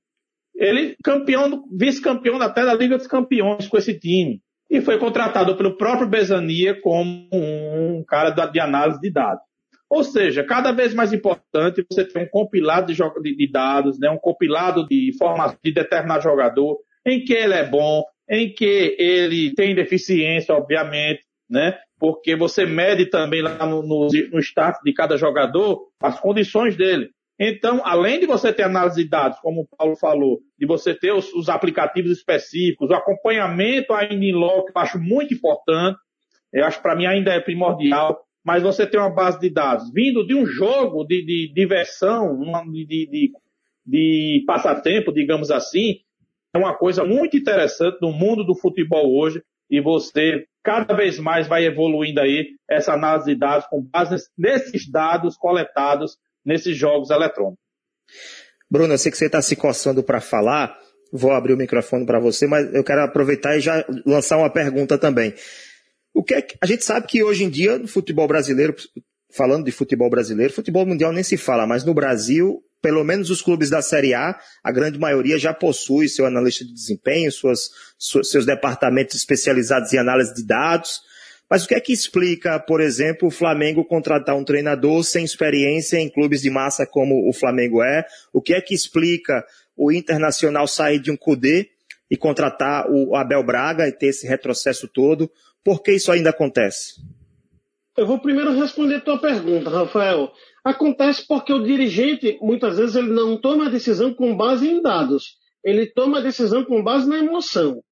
Ele 0.54 0.96
campeão, 1.04 1.64
vice-campeão 1.70 2.40
até 2.40 2.64
da 2.64 2.74
Liga 2.74 2.96
dos 2.96 3.06
Campeões 3.06 3.68
com 3.68 3.76
esse 3.76 3.98
time. 3.98 4.42
E 4.68 4.80
foi 4.80 4.98
contratado 4.98 5.56
pelo 5.56 5.76
próprio 5.76 6.08
Bezania 6.08 6.80
como 6.80 7.28
um 7.32 8.04
cara 8.06 8.30
de 8.30 8.60
análise 8.60 9.00
de 9.00 9.10
dados. 9.10 9.42
Ou 9.90 10.04
seja, 10.04 10.44
cada 10.44 10.70
vez 10.70 10.94
mais 10.94 11.12
importante 11.12 11.84
você 11.90 12.04
ter 12.04 12.20
um 12.20 12.28
compilado 12.28 12.92
de, 12.92 13.36
de 13.36 13.50
dados, 13.50 13.98
né, 13.98 14.08
um 14.08 14.18
compilado 14.18 14.86
de 14.86 15.08
informações 15.08 15.58
de 15.64 15.74
determinado 15.74 16.22
jogador, 16.22 16.78
em 17.04 17.24
que 17.24 17.32
ele 17.32 17.54
é 17.54 17.64
bom, 17.64 18.04
em 18.28 18.54
que 18.54 18.94
ele 18.96 19.52
tem 19.54 19.74
deficiência, 19.74 20.54
obviamente, 20.54 21.22
né? 21.48 21.76
Porque 21.98 22.36
você 22.36 22.64
mede 22.64 23.06
também 23.06 23.42
lá 23.42 23.66
no, 23.66 23.82
no, 23.82 24.06
no 24.06 24.38
status 24.38 24.80
de 24.84 24.92
cada 24.92 25.16
jogador 25.16 25.88
as 26.00 26.20
condições 26.20 26.76
dele. 26.76 27.10
Então, 27.38 27.80
além 27.84 28.20
de 28.20 28.26
você 28.26 28.52
ter 28.52 28.62
análise 28.62 29.02
de 29.02 29.08
dados, 29.08 29.40
como 29.40 29.62
o 29.62 29.76
Paulo 29.76 29.96
falou, 29.96 30.38
de 30.56 30.66
você 30.66 30.94
ter 30.94 31.10
os, 31.10 31.32
os 31.32 31.48
aplicativos 31.48 32.12
específicos, 32.12 32.90
o 32.90 32.94
acompanhamento 32.94 33.92
ainda 33.92 34.24
em 34.24 34.32
loco, 34.32 34.66
que 34.66 34.78
eu 34.78 34.82
acho 34.82 34.98
muito 34.98 35.34
importante, 35.34 35.98
eu 36.52 36.64
acho 36.64 36.80
para 36.80 36.94
mim 36.94 37.06
ainda 37.06 37.32
é 37.32 37.40
primordial, 37.40 38.20
mas 38.44 38.62
você 38.62 38.86
ter 38.86 38.98
uma 38.98 39.10
base 39.10 39.38
de 39.38 39.50
dados 39.50 39.90
vindo 39.92 40.26
de 40.26 40.34
um 40.34 40.46
jogo 40.46 41.04
de, 41.04 41.24
de 41.24 41.52
diversão, 41.54 42.38
de, 42.70 42.86
de, 42.86 43.32
de 43.86 44.44
passatempo, 44.46 45.12
digamos 45.12 45.50
assim, 45.50 46.00
é 46.54 46.58
uma 46.58 46.74
coisa 46.74 47.04
muito 47.04 47.36
interessante 47.36 47.98
no 48.00 48.12
mundo 48.12 48.44
do 48.44 48.54
futebol 48.54 49.14
hoje 49.16 49.42
e 49.70 49.80
você 49.80 50.44
cada 50.62 50.94
vez 50.94 51.18
mais 51.18 51.46
vai 51.46 51.64
evoluindo 51.64 52.20
aí 52.20 52.48
essa 52.68 52.92
análise 52.92 53.26
de 53.26 53.38
dados 53.38 53.66
com 53.68 53.82
base 53.82 54.16
nesses 54.36 54.90
dados 54.90 55.36
coletados 55.36 56.18
nesses 56.44 56.76
jogos 56.76 57.10
eletrônicos. 57.10 57.58
Bruno, 58.70 58.94
eu 58.94 58.98
sei 58.98 59.10
que 59.10 59.18
você 59.18 59.26
está 59.26 59.42
se 59.42 59.56
coçando 59.56 60.02
para 60.02 60.20
falar, 60.20 60.76
vou 61.12 61.32
abrir 61.32 61.54
o 61.54 61.56
microfone 61.56 62.06
para 62.06 62.20
você, 62.20 62.46
mas 62.46 62.72
eu 62.74 62.84
quero 62.84 63.02
aproveitar 63.02 63.56
e 63.56 63.60
já 63.60 63.84
lançar 64.06 64.38
uma 64.38 64.50
pergunta 64.50 64.98
também. 64.98 65.34
O 66.20 66.22
que, 66.22 66.34
é 66.34 66.42
que 66.42 66.54
a 66.60 66.66
gente 66.66 66.84
sabe 66.84 67.06
que 67.06 67.22
hoje 67.22 67.44
em 67.44 67.48
dia 67.48 67.78
no 67.78 67.88
futebol 67.88 68.28
brasileiro, 68.28 68.76
falando 69.34 69.64
de 69.64 69.72
futebol 69.72 70.10
brasileiro, 70.10 70.52
futebol 70.52 70.84
mundial 70.84 71.14
nem 71.14 71.22
se 71.22 71.38
fala, 71.38 71.66
mas 71.66 71.82
no 71.82 71.94
Brasil 71.94 72.62
pelo 72.82 73.02
menos 73.02 73.30
os 73.30 73.40
clubes 73.40 73.70
da 73.70 73.80
Série 73.80 74.12
A, 74.12 74.38
a 74.62 74.70
grande 74.70 74.98
maioria 74.98 75.38
já 75.38 75.54
possui 75.54 76.10
seu 76.10 76.26
analista 76.26 76.62
de 76.62 76.74
desempenho, 76.74 77.32
suas, 77.32 77.70
seus 77.98 78.44
departamentos 78.44 79.16
especializados 79.16 79.94
em 79.94 79.98
análise 79.98 80.34
de 80.34 80.46
dados. 80.46 81.00
Mas 81.48 81.64
o 81.64 81.68
que 81.68 81.74
é 81.74 81.80
que 81.80 81.92
explica, 81.92 82.60
por 82.60 82.82
exemplo, 82.82 83.28
o 83.28 83.30
Flamengo 83.30 83.82
contratar 83.82 84.36
um 84.36 84.44
treinador 84.44 85.02
sem 85.04 85.24
experiência 85.24 85.96
em 85.96 86.10
clubes 86.10 86.42
de 86.42 86.50
massa 86.50 86.86
como 86.86 87.26
o 87.26 87.32
Flamengo 87.32 87.82
é? 87.82 88.04
O 88.30 88.42
que 88.42 88.52
é 88.52 88.60
que 88.60 88.74
explica 88.74 89.42
o 89.74 89.90
Internacional 89.90 90.68
sair 90.68 90.98
de 90.98 91.10
um 91.10 91.16
CUDE 91.16 91.66
e 92.10 92.16
contratar 92.16 92.90
o 92.90 93.16
Abel 93.16 93.42
Braga 93.42 93.88
e 93.88 93.92
ter 93.92 94.08
esse 94.08 94.26
retrocesso 94.26 94.86
todo? 94.86 95.30
Por 95.64 95.82
que 95.82 95.92
isso 95.92 96.10
ainda 96.10 96.30
acontece? 96.30 97.00
Eu 97.96 98.06
vou 98.06 98.18
primeiro 98.18 98.52
responder 98.52 98.96
a 98.96 99.00
tua 99.00 99.18
pergunta, 99.18 99.68
Rafael. 99.68 100.32
Acontece 100.64 101.26
porque 101.26 101.52
o 101.52 101.62
dirigente, 101.62 102.38
muitas 102.40 102.78
vezes, 102.78 102.96
ele 102.96 103.12
não 103.12 103.38
toma 103.38 103.66
a 103.66 103.70
decisão 103.70 104.14
com 104.14 104.36
base 104.36 104.68
em 104.68 104.80
dados. 104.80 105.36
Ele 105.62 105.86
toma 105.86 106.18
a 106.18 106.22
decisão 106.22 106.64
com 106.64 106.82
base 106.82 107.08
na 107.08 107.18
emoção. 107.18 107.82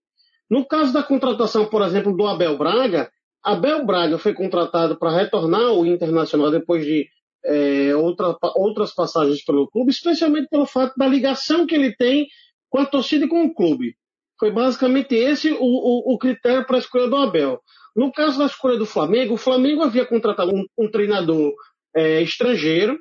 No 0.50 0.66
caso 0.66 0.92
da 0.92 1.02
contratação, 1.02 1.66
por 1.66 1.83
exemplo, 1.83 2.16
do 2.16 2.26
Abel 2.26 2.57
Braga, 2.57 3.11
Abel 3.44 3.85
Braga 3.85 4.18
foi 4.18 4.33
contratado 4.33 4.98
para 4.98 5.14
retornar 5.14 5.61
ao 5.61 5.85
Internacional 5.85 6.50
depois 6.50 6.85
de 6.85 7.07
é, 7.44 7.94
outra, 7.94 8.37
outras 8.57 8.94
passagens 8.94 9.44
pelo 9.44 9.68
clube, 9.68 9.90
especialmente 9.90 10.48
pelo 10.48 10.66
fato 10.66 10.94
da 10.96 11.07
ligação 11.07 11.66
que 11.66 11.74
ele 11.74 11.94
tem 11.94 12.26
com 12.68 12.78
a 12.78 12.87
torcida 12.87 13.24
e 13.24 13.28
com 13.28 13.44
o 13.44 13.54
clube. 13.54 13.94
Foi 14.38 14.51
basicamente 14.51 15.14
esse 15.14 15.53
o, 15.53 15.59
o, 15.61 16.14
o 16.14 16.18
critério 16.18 16.64
para 16.64 16.77
a 16.77 16.81
escolha 16.81 17.09
do 17.09 17.16
Abel. 17.16 17.61
No 17.96 18.12
caso 18.12 18.38
da 18.38 18.46
escolha 18.46 18.77
do 18.77 18.87
Flamengo, 18.87 19.35
o 19.35 19.38
Flamengo 19.38 19.83
havia 19.83 20.07
contratado 20.07 20.53
um, 20.55 20.64
um 20.79 20.90
treinador 20.90 21.53
é, 21.94 22.22
estrangeiro, 22.22 22.98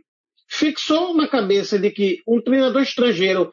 fixou 0.50 1.14
na 1.14 1.28
cabeça 1.28 1.78
de 1.78 1.92
que 1.92 2.22
um 2.28 2.42
treinador 2.42 2.82
estrangeiro 2.82 3.52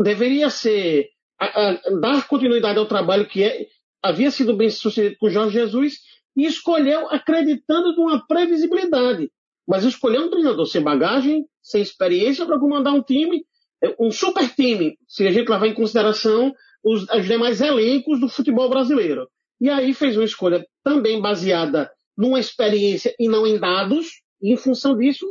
deveria 0.00 0.50
ser 0.50 1.08
a, 1.38 1.46
a, 1.46 1.80
dar 2.00 2.26
continuidade 2.26 2.78
ao 2.78 2.86
trabalho 2.86 3.28
que 3.28 3.44
é, 3.44 3.66
havia 4.02 4.30
sido 4.30 4.56
bem 4.56 4.70
sucedido 4.70 5.16
com 5.20 5.30
Jorge 5.30 5.52
Jesus 5.52 5.94
e 6.36 6.46
escolheu 6.46 7.08
acreditando 7.08 7.94
numa 7.94 8.26
previsibilidade. 8.26 9.30
Mas 9.68 9.84
escolheu 9.84 10.22
um 10.22 10.30
treinador 10.30 10.66
sem 10.66 10.82
bagagem, 10.82 11.44
sem 11.62 11.82
experiência 11.82 12.44
para 12.46 12.58
comandar 12.58 12.94
um 12.94 13.02
time, 13.02 13.44
é, 13.82 13.94
um 14.00 14.10
super 14.10 14.48
time, 14.48 14.98
se 15.06 15.26
a 15.26 15.30
gente 15.30 15.48
levar 15.48 15.66
em 15.66 15.74
consideração 15.74 16.52
os, 16.82 17.08
os 17.08 17.26
demais 17.26 17.60
elencos 17.60 18.20
do 18.20 18.28
futebol 18.28 18.68
brasileiro. 18.68 19.28
E 19.60 19.68
aí 19.68 19.92
fez 19.92 20.16
uma 20.16 20.24
escolha 20.24 20.64
também 20.82 21.20
baseada 21.20 21.90
numa 22.16 22.40
experiência 22.40 23.14
e 23.18 23.28
não 23.28 23.46
em 23.46 23.58
dados, 23.58 24.22
e 24.42 24.52
em 24.52 24.56
função 24.56 24.96
disso 24.96 25.26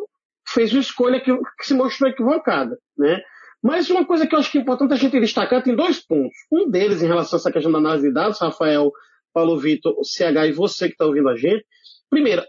fez 0.48 0.72
uma 0.72 0.82
escolha 0.82 1.20
que, 1.20 1.36
que 1.36 1.66
se 1.66 1.74
mostrou 1.74 2.10
equivocada. 2.10 2.78
Né? 2.98 3.22
Mas 3.62 3.90
uma 3.90 4.06
coisa 4.06 4.26
que 4.26 4.34
eu 4.34 4.40
acho 4.40 4.52
que 4.52 4.58
é 4.58 4.62
importante 4.62 4.94
a 4.94 4.98
gente 4.98 5.20
destacar 5.20 5.64
tem 5.64 5.76
dois 5.76 6.00
pontos. 6.00 6.36
Um 6.52 6.70
deles 6.70 7.02
em 7.02 7.08
relação 7.08 7.38
a 7.38 7.40
essa 7.40 7.52
questão 7.52 7.72
da 7.72 7.80
análise 7.80 8.08
de 8.08 8.14
dados, 8.14 8.40
Rafael, 8.40 8.92
Paulo 9.34 9.60
Vitor, 9.60 9.96
CH 10.04 10.48
e 10.48 10.52
você 10.52 10.88
que 10.88 10.94
está 10.94 11.06
ouvindo 11.06 11.30
a 11.30 11.36
gente. 11.36 11.66
Primeiro, 12.10 12.44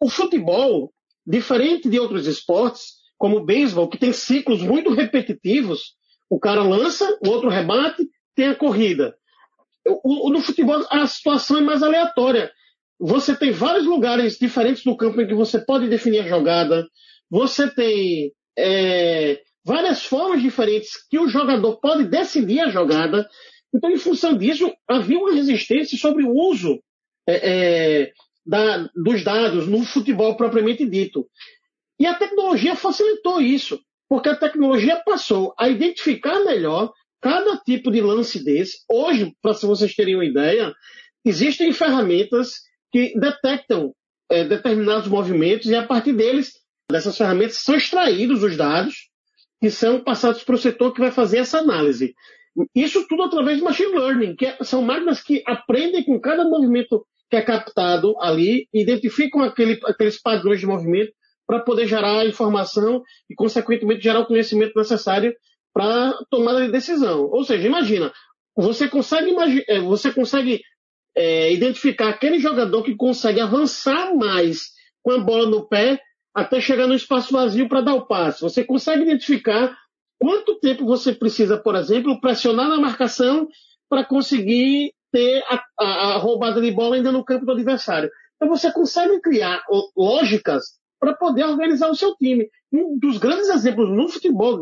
o 0.00 0.08
futebol, 0.08 0.92
diferente 1.26 1.88
de 1.88 1.98
outros 1.98 2.26
esportes, 2.26 2.96
como 3.16 3.38
o 3.38 3.44
beisebol, 3.44 3.88
que 3.88 3.98
tem 3.98 4.12
ciclos 4.12 4.62
muito 4.62 4.92
repetitivos, 4.92 5.96
o 6.28 6.38
cara 6.38 6.62
lança, 6.62 7.18
o 7.24 7.30
outro 7.30 7.48
rebate, 7.48 8.06
tem 8.36 8.48
a 8.48 8.54
corrida. 8.54 9.16
O, 10.04 10.28
o, 10.28 10.30
no 10.30 10.40
futebol 10.40 10.84
a 10.90 11.06
situação 11.06 11.58
é 11.58 11.60
mais 11.62 11.82
aleatória. 11.82 12.52
Você 13.00 13.34
tem 13.34 13.50
vários 13.50 13.84
lugares 13.84 14.38
diferentes 14.38 14.84
do 14.84 14.96
campo 14.96 15.20
em 15.20 15.26
que 15.26 15.34
você 15.34 15.58
pode 15.58 15.88
definir 15.88 16.20
a 16.20 16.28
jogada. 16.28 16.86
Você 17.30 17.68
tem 17.68 18.32
é, 18.56 19.40
várias 19.64 20.04
formas 20.04 20.42
diferentes 20.42 20.90
que 21.08 21.18
o 21.18 21.28
jogador 21.28 21.80
pode 21.80 22.04
decidir 22.04 22.60
a 22.60 22.68
jogada. 22.68 23.28
Então, 23.74 23.90
em 23.90 23.98
função 23.98 24.36
disso, 24.36 24.72
havia 24.88 25.18
uma 25.18 25.32
resistência 25.32 25.98
sobre 25.98 26.24
o 26.24 26.32
uso 26.32 26.80
é, 27.26 27.34
é, 28.02 28.12
da, 28.44 28.88
dos 28.94 29.24
dados 29.24 29.66
no 29.66 29.82
futebol 29.84 30.36
propriamente 30.36 30.86
dito. 30.88 31.26
E 31.98 32.06
a 32.06 32.14
tecnologia 32.14 32.76
facilitou 32.76 33.40
isso, 33.40 33.80
porque 34.08 34.28
a 34.28 34.36
tecnologia 34.36 35.02
passou 35.04 35.54
a 35.58 35.68
identificar 35.68 36.44
melhor 36.44 36.92
cada 37.26 37.56
tipo 37.56 37.90
de 37.90 38.00
lance 38.00 38.44
desse. 38.44 38.78
Hoje, 38.88 39.34
para 39.42 39.52
vocês 39.52 39.96
terem 39.96 40.14
uma 40.14 40.24
ideia, 40.24 40.72
existem 41.24 41.72
ferramentas 41.72 42.60
que 42.92 43.18
detectam 43.18 43.92
é, 44.30 44.44
determinados 44.44 45.08
movimentos 45.08 45.66
e 45.66 45.74
a 45.74 45.84
partir 45.84 46.12
deles, 46.12 46.52
dessas 46.88 47.18
ferramentas, 47.18 47.56
são 47.56 47.74
extraídos 47.74 48.44
os 48.44 48.56
dados 48.56 49.10
que 49.60 49.70
são 49.70 50.04
passados 50.04 50.44
para 50.44 50.54
o 50.54 50.58
setor 50.58 50.94
que 50.94 51.00
vai 51.00 51.10
fazer 51.10 51.38
essa 51.38 51.58
análise. 51.58 52.14
Isso 52.72 53.04
tudo 53.08 53.24
através 53.24 53.58
de 53.58 53.64
machine 53.64 53.92
learning, 53.92 54.36
que 54.36 54.46
é, 54.46 54.58
são 54.62 54.80
máquinas 54.82 55.20
que 55.20 55.42
aprendem 55.44 56.04
com 56.04 56.20
cada 56.20 56.44
movimento 56.44 57.04
que 57.28 57.34
é 57.34 57.42
captado 57.42 58.14
ali, 58.20 58.68
identificam 58.72 59.42
aquele, 59.42 59.80
aqueles 59.84 60.22
padrões 60.22 60.60
de 60.60 60.66
movimento 60.66 61.12
para 61.44 61.58
poder 61.58 61.88
gerar 61.88 62.20
a 62.20 62.26
informação 62.26 63.02
e, 63.28 63.34
consequentemente, 63.34 64.04
gerar 64.04 64.20
o 64.20 64.26
conhecimento 64.26 64.74
necessário 64.76 65.34
para 65.76 66.14
tomada 66.30 66.64
de 66.64 66.72
decisão. 66.72 67.28
Ou 67.30 67.44
seja, 67.44 67.66
imagina, 67.66 68.10
você 68.56 68.88
consegue, 68.88 69.36
é, 69.68 69.78
você 69.78 70.10
consegue 70.10 70.62
é, 71.14 71.52
identificar 71.52 72.08
aquele 72.08 72.38
jogador 72.38 72.82
que 72.82 72.96
consegue 72.96 73.42
avançar 73.42 74.14
mais 74.14 74.70
com 75.02 75.12
a 75.12 75.18
bola 75.18 75.44
no 75.44 75.68
pé 75.68 76.00
até 76.34 76.62
chegar 76.62 76.86
no 76.86 76.94
espaço 76.94 77.30
vazio 77.30 77.68
para 77.68 77.82
dar 77.82 77.94
o 77.94 78.06
passe. 78.06 78.40
Você 78.40 78.64
consegue 78.64 79.02
identificar 79.02 79.76
quanto 80.18 80.58
tempo 80.60 80.86
você 80.86 81.12
precisa, 81.12 81.58
por 81.58 81.74
exemplo, 81.74 82.22
pressionar 82.22 82.70
na 82.70 82.80
marcação 82.80 83.46
para 83.86 84.02
conseguir 84.02 84.94
ter 85.12 85.44
a, 85.46 85.62
a, 85.78 85.84
a, 85.84 86.16
roubada 86.16 86.58
de 86.58 86.70
bola 86.70 86.96
ainda 86.96 87.12
no 87.12 87.22
campo 87.22 87.44
do 87.44 87.52
adversário. 87.52 88.08
Então 88.36 88.48
você 88.48 88.72
consegue 88.72 89.20
criar 89.20 89.62
lógicas 89.94 90.64
para 90.98 91.12
poder 91.12 91.44
organizar 91.44 91.90
o 91.90 91.94
seu 91.94 92.14
time. 92.16 92.48
Um 92.72 92.98
dos 92.98 93.18
grandes 93.18 93.50
exemplos 93.50 93.90
no 93.90 94.08
futebol 94.08 94.58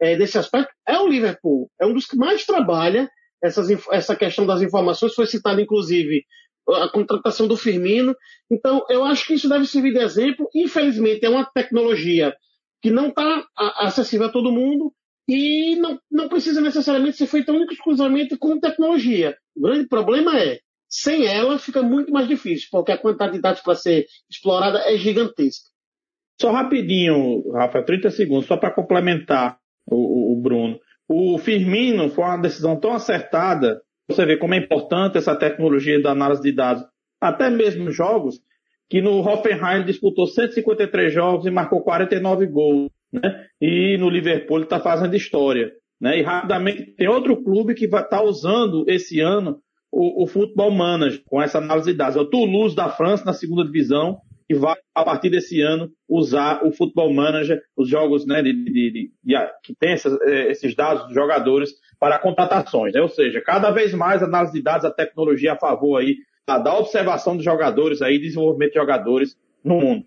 é, 0.00 0.16
desse 0.16 0.38
aspecto 0.38 0.72
é 0.86 0.98
o 0.98 1.06
Liverpool. 1.06 1.70
É 1.80 1.86
um 1.86 1.92
dos 1.92 2.06
que 2.06 2.16
mais 2.16 2.44
trabalha 2.44 3.08
essas, 3.42 3.68
essa 3.90 4.16
questão 4.16 4.46
das 4.46 4.62
informações. 4.62 5.14
Foi 5.14 5.26
citado, 5.26 5.60
inclusive, 5.60 6.24
a 6.68 6.88
contratação 6.88 7.46
do 7.46 7.56
Firmino. 7.56 8.14
Então, 8.50 8.84
eu 8.88 9.04
acho 9.04 9.26
que 9.26 9.34
isso 9.34 9.48
deve 9.48 9.66
servir 9.66 9.92
de 9.92 10.00
exemplo. 10.00 10.48
Infelizmente, 10.54 11.24
é 11.24 11.28
uma 11.28 11.44
tecnologia 11.44 12.34
que 12.82 12.90
não 12.90 13.08
está 13.08 13.44
acessível 13.78 14.26
a 14.26 14.32
todo 14.32 14.52
mundo 14.52 14.92
e 15.28 15.76
não, 15.76 15.98
não 16.10 16.28
precisa 16.28 16.60
necessariamente 16.60 17.16
ser 17.16 17.26
feita 17.26 17.52
única 17.52 17.74
exclusivamente 17.74 18.36
com 18.36 18.58
tecnologia. 18.58 19.36
O 19.54 19.62
grande 19.62 19.86
problema 19.86 20.38
é, 20.38 20.58
sem 20.88 21.26
ela 21.26 21.58
fica 21.58 21.82
muito 21.82 22.10
mais 22.10 22.26
difícil, 22.26 22.68
porque 22.70 22.90
a 22.90 22.98
quantidade 22.98 23.34
de 23.34 23.40
dados 23.40 23.60
para 23.60 23.76
ser 23.76 24.06
explorada 24.30 24.80
é 24.80 24.96
gigantesca. 24.96 25.70
Só 26.40 26.50
rapidinho, 26.50 27.48
Rafa, 27.52 27.84
30 27.84 28.10
segundos, 28.10 28.46
só 28.46 28.56
para 28.56 28.74
complementar 28.74 29.59
o, 29.90 30.32
o 30.32 30.40
Bruno. 30.40 30.78
O 31.08 31.38
Firmino 31.38 32.08
foi 32.08 32.24
uma 32.24 32.36
decisão 32.36 32.78
tão 32.78 32.92
acertada 32.92 33.80
você 34.10 34.26
vê 34.26 34.36
como 34.36 34.54
é 34.54 34.58
importante 34.58 35.16
essa 35.16 35.36
tecnologia 35.36 36.02
da 36.02 36.10
análise 36.10 36.42
de 36.42 36.50
dados, 36.50 36.82
até 37.20 37.48
mesmo 37.48 37.92
jogos, 37.92 38.40
que 38.88 39.00
no 39.00 39.20
Hoffenheim 39.20 39.84
disputou 39.84 40.26
153 40.26 41.12
jogos 41.12 41.46
e 41.46 41.50
marcou 41.50 41.80
49 41.80 42.46
gols, 42.48 42.90
né? 43.12 43.46
E 43.60 43.96
no 43.98 44.10
Liverpool 44.10 44.62
está 44.62 44.80
fazendo 44.80 45.14
história, 45.14 45.70
né? 46.00 46.18
E 46.18 46.22
rapidamente 46.22 46.92
tem 46.96 47.08
outro 47.08 47.40
clube 47.40 47.74
que 47.74 47.86
vai 47.86 48.02
estar 48.02 48.18
tá 48.18 48.24
usando 48.24 48.84
esse 48.88 49.20
ano 49.20 49.60
o, 49.92 50.24
o 50.24 50.26
Football 50.26 50.72
Manager 50.72 51.22
com 51.24 51.40
essa 51.40 51.58
análise 51.58 51.92
de 51.92 51.96
dados. 51.96 52.16
É 52.16 52.20
o 52.20 52.28
Toulouse 52.28 52.74
da 52.74 52.88
França 52.88 53.24
na 53.24 53.32
segunda 53.32 53.64
divisão 53.64 54.18
que 54.50 54.54
vai, 54.56 54.74
a 54.92 55.04
partir 55.04 55.30
desse 55.30 55.60
ano, 55.60 55.88
usar 56.08 56.66
o 56.66 56.72
Football 56.72 57.14
Manager, 57.14 57.62
os 57.76 57.88
jogos 57.88 58.26
né, 58.26 58.42
de, 58.42 58.52
de, 58.52 58.90
de, 58.90 59.12
de 59.22 59.34
que 59.62 59.72
tem 59.78 59.92
essas, 59.92 60.20
eh, 60.22 60.50
esses 60.50 60.74
dados 60.74 61.04
dos 61.04 61.14
jogadores 61.14 61.70
para 62.00 62.18
contratações. 62.18 62.92
Né? 62.92 63.00
Ou 63.00 63.08
seja, 63.08 63.40
cada 63.40 63.70
vez 63.70 63.94
mais 63.94 64.24
análise 64.24 64.52
de 64.52 64.60
dados, 64.60 64.84
a 64.84 64.90
tecnologia 64.90 65.52
a 65.52 65.56
favor 65.56 66.00
aí 66.00 66.16
da 66.48 66.76
observação 66.76 67.36
dos 67.36 67.44
jogadores 67.44 68.02
aí, 68.02 68.18
desenvolvimento 68.18 68.72
de 68.72 68.80
jogadores 68.80 69.36
no 69.62 69.80
mundo. 69.80 70.04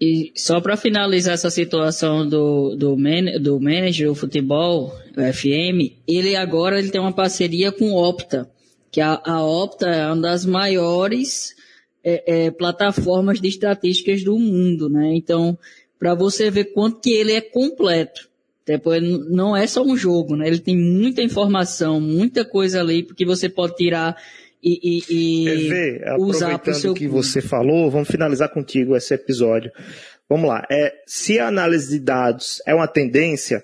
E 0.00 0.30
só 0.36 0.60
para 0.60 0.76
finalizar 0.76 1.34
essa 1.34 1.50
situação 1.50 2.24
do, 2.24 2.76
do, 2.76 2.96
man, 2.96 3.36
do 3.42 3.58
manager, 3.58 4.12
o 4.12 4.14
futebol, 4.14 4.92
o 5.16 5.32
FM, 5.32 5.98
ele 6.06 6.36
agora 6.36 6.78
ele 6.78 6.92
tem 6.92 7.00
uma 7.00 7.12
parceria 7.12 7.72
com 7.72 7.92
Opta, 7.94 8.48
que 8.92 9.00
a, 9.00 9.20
a 9.24 9.44
Opta 9.44 9.88
é 9.88 10.06
uma 10.06 10.22
das 10.22 10.46
maiores 10.46 11.57
é, 12.02 12.46
é, 12.46 12.50
plataformas 12.50 13.40
de 13.40 13.48
estatísticas 13.48 14.22
do 14.22 14.38
mundo, 14.38 14.88
né? 14.88 15.14
Então, 15.14 15.58
para 15.98 16.14
você 16.14 16.50
ver 16.50 16.72
quanto 16.72 17.00
que 17.00 17.10
ele 17.10 17.32
é 17.32 17.40
completo. 17.40 18.28
Depois, 18.66 19.02
não 19.30 19.56
é 19.56 19.66
só 19.66 19.82
um 19.82 19.96
jogo, 19.96 20.36
né? 20.36 20.46
Ele 20.46 20.58
tem 20.58 20.76
muita 20.76 21.22
informação, 21.22 22.00
muita 22.00 22.44
coisa 22.44 22.80
ali, 22.80 23.02
porque 23.02 23.24
você 23.24 23.48
pode 23.48 23.76
tirar 23.76 24.14
e, 24.62 25.00
e, 25.08 25.44
e 25.48 25.68
ver, 25.68 26.02
usar 26.18 26.58
para 26.58 26.72
o 26.72 26.74
seu... 26.74 26.92
que 26.92 27.08
você 27.08 27.40
falou, 27.40 27.90
vamos 27.90 28.08
finalizar 28.08 28.50
contigo 28.52 28.94
esse 28.94 29.14
episódio. 29.14 29.72
Vamos 30.28 30.48
lá. 30.48 30.66
É, 30.70 30.92
se 31.06 31.38
a 31.38 31.48
análise 31.48 31.88
de 31.98 32.04
dados 32.04 32.60
é 32.66 32.74
uma 32.74 32.86
tendência, 32.86 33.62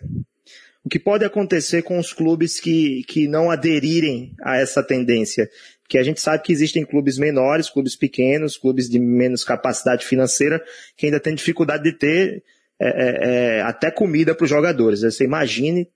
O 0.85 0.89
que 0.89 0.99
pode 0.99 1.25
acontecer 1.25 1.83
com 1.83 1.99
os 1.99 2.13
clubes 2.13 2.61
que, 2.61 3.05
que 3.05 3.27
não 3.27 3.51
aderirem 3.51 4.35
a 4.43 4.59
essa 4.59 4.83
tendência? 4.83 5.49
Porque 5.85 5.99
a 5.99 6.03
gente 6.03 6.21
sabe 6.21 6.43
que 6.43 6.53
existem 6.53 6.85
clubes 6.85 7.19
menores, 7.19 7.71
clubes 7.71 7.95
pequenos, 7.95 8.57
clubes 8.57 8.89
de 8.89 8.99
menos 8.99 9.45
capacidade 9.45 10.05
financeira, 10.05 10.63
que 10.97 11.07
ainda 11.07 11.21
têm 11.21 11.35
dificuldade 11.35 11.85
de 11.85 11.93
ter 11.93 12.43
é, 12.81 12.89
é, 12.89 13.59
é 13.59 13.63
até 13.63 13.91
comida 13.91 14.35
para 14.35 14.45
os 14.45 14.51
jogadores. 14.51 15.03
Você 15.03 15.25
imagine 15.25 15.89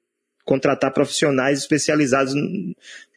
contratar 0.45 0.93
profissionais 0.93 1.59
especializados 1.59 2.35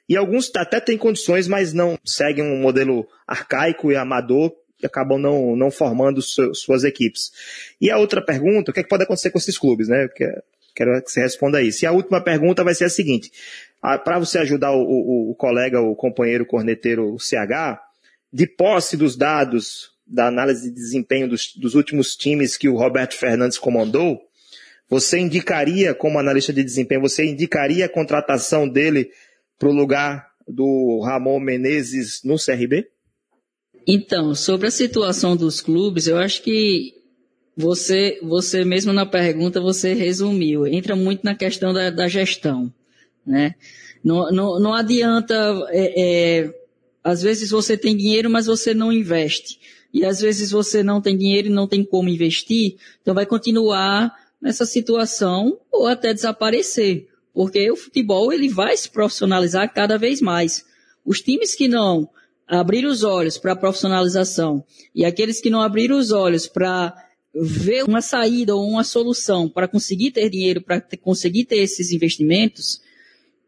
e 0.07 0.17
alguns 0.17 0.51
até 0.55 0.79
têm 0.79 0.97
condições, 0.97 1.47
mas 1.47 1.71
não 1.71 1.97
seguem 2.03 2.43
um 2.43 2.57
modelo 2.57 3.07
arcaico 3.27 3.91
e 3.91 3.95
amador 3.95 4.51
que 4.77 4.85
acabam 4.85 5.19
não, 5.19 5.55
não 5.55 5.69
formando 5.69 6.21
suas 6.21 6.83
equipes. 6.83 7.31
E 7.79 7.89
a 7.91 7.97
outra 7.97 8.21
pergunta, 8.21 8.71
o 8.71 8.73
que, 8.73 8.79
é 8.79 8.83
que 8.83 8.89
pode 8.89 9.03
acontecer 9.03 9.29
com 9.29 9.37
esses 9.37 9.57
clubes, 9.57 9.87
né? 9.87 10.09
Quero 10.75 11.01
que 11.03 11.11
você 11.11 11.21
responda 11.21 11.61
isso. 11.61 11.85
E 11.85 11.87
a 11.87 11.91
última 11.91 12.21
pergunta 12.21 12.63
vai 12.63 12.73
ser 12.73 12.85
a 12.85 12.89
seguinte: 12.89 13.31
para 13.81 14.19
você 14.19 14.37
ajudar 14.39 14.71
o, 14.71 14.81
o, 14.81 15.31
o, 15.31 15.35
colega, 15.35 15.81
o 15.81 15.95
companheiro 15.95 16.45
corneteiro 16.45 17.17
CH, 17.17 17.81
de 18.31 18.45
posse 18.45 18.95
dos 18.95 19.17
dados 19.17 19.91
da 20.05 20.27
análise 20.27 20.69
de 20.69 20.75
desempenho 20.75 21.27
dos, 21.27 21.53
dos 21.55 21.73
últimos 21.73 22.15
times 22.15 22.57
que 22.57 22.69
o 22.69 22.75
Roberto 22.75 23.15
Fernandes 23.15 23.57
comandou, 23.57 24.21
você 24.89 25.17
indicaria, 25.19 25.95
como 25.95 26.19
analista 26.19 26.51
de 26.51 26.63
desempenho, 26.63 27.01
você 27.01 27.25
indicaria 27.25 27.85
a 27.85 27.89
contratação 27.89 28.67
dele 28.67 29.09
para 29.57 29.69
o 29.69 29.73
lugar 29.73 30.27
do 30.45 31.01
Ramon 31.03 31.39
Menezes 31.39 32.21
no 32.23 32.35
CRB? 32.35 32.87
Então, 33.87 34.35
sobre 34.35 34.67
a 34.67 34.71
situação 34.71 35.35
dos 35.35 35.61
clubes, 35.61 36.07
eu 36.07 36.17
acho 36.17 36.43
que 36.43 36.93
você, 37.55 38.19
você 38.21 38.65
mesmo 38.65 38.91
na 38.91 39.05
pergunta, 39.05 39.61
você 39.61 39.93
resumiu. 39.93 40.67
Entra 40.67 40.95
muito 40.95 41.23
na 41.23 41.35
questão 41.35 41.73
da, 41.73 41.89
da 41.89 42.07
gestão, 42.07 42.71
né? 43.25 43.55
Não, 44.03 44.31
não, 44.31 44.59
não 44.59 44.73
adianta, 44.73 45.35
é, 45.69 46.01
é, 46.41 46.53
às 47.03 47.21
vezes 47.21 47.49
você 47.51 47.77
tem 47.77 47.95
dinheiro, 47.95 48.29
mas 48.29 48.45
você 48.45 48.73
não 48.73 48.91
investe. 48.91 49.59
E 49.93 50.05
às 50.05 50.21
vezes 50.21 50.51
você 50.51 50.81
não 50.81 51.01
tem 51.01 51.17
dinheiro 51.17 51.47
e 51.47 51.51
não 51.51 51.67
tem 51.67 51.83
como 51.83 52.09
investir, 52.09 52.77
então 53.01 53.13
vai 53.13 53.25
continuar 53.25 54.11
nessa 54.41 54.65
situação 54.65 55.59
ou 55.71 55.85
até 55.85 56.13
desaparecer 56.13 57.11
porque 57.33 57.71
o 57.71 57.75
futebol 57.75 58.31
ele 58.31 58.49
vai 58.49 58.75
se 58.75 58.89
profissionalizar 58.89 59.73
cada 59.73 59.97
vez 59.97 60.21
mais. 60.21 60.65
Os 61.05 61.21
times 61.21 61.55
que 61.55 61.67
não 61.67 62.09
abriram 62.47 62.89
os 62.89 63.03
olhos 63.03 63.37
para 63.37 63.53
a 63.53 63.55
profissionalização 63.55 64.63
e 64.93 65.05
aqueles 65.05 65.39
que 65.39 65.49
não 65.49 65.61
abriram 65.61 65.97
os 65.97 66.11
olhos 66.11 66.47
para 66.47 66.93
ver 67.33 67.83
uma 67.83 68.01
saída 68.01 68.53
ou 68.53 68.67
uma 68.67 68.83
solução 68.83 69.47
para 69.47 69.67
conseguir 69.67 70.11
ter 70.11 70.29
dinheiro, 70.29 70.61
para 70.61 70.81
conseguir 71.01 71.45
ter 71.45 71.57
esses 71.57 71.91
investimentos, 71.91 72.81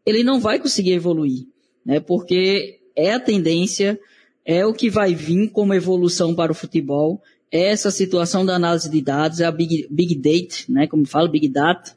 ele 0.04 0.22
não 0.22 0.40
vai 0.40 0.58
conseguir 0.58 0.92
evoluir, 0.92 1.46
né? 1.84 2.00
Porque 2.00 2.80
é 2.96 3.12
a 3.12 3.20
tendência, 3.20 3.98
é 4.44 4.64
o 4.64 4.74
que 4.74 4.90
vai 4.90 5.14
vir 5.14 5.48
como 5.50 5.74
evolução 5.74 6.34
para 6.34 6.52
o 6.52 6.54
futebol, 6.54 7.22
é 7.50 7.70
essa 7.70 7.90
situação 7.90 8.44
da 8.44 8.56
análise 8.56 8.90
de 8.90 9.00
dados, 9.00 9.40
é 9.40 9.44
a 9.44 9.50
big, 9.50 9.86
big 9.90 10.14
data, 10.16 10.56
né? 10.68 10.86
Como 10.86 11.06
fala, 11.06 11.28
big 11.28 11.48
data, 11.48 11.96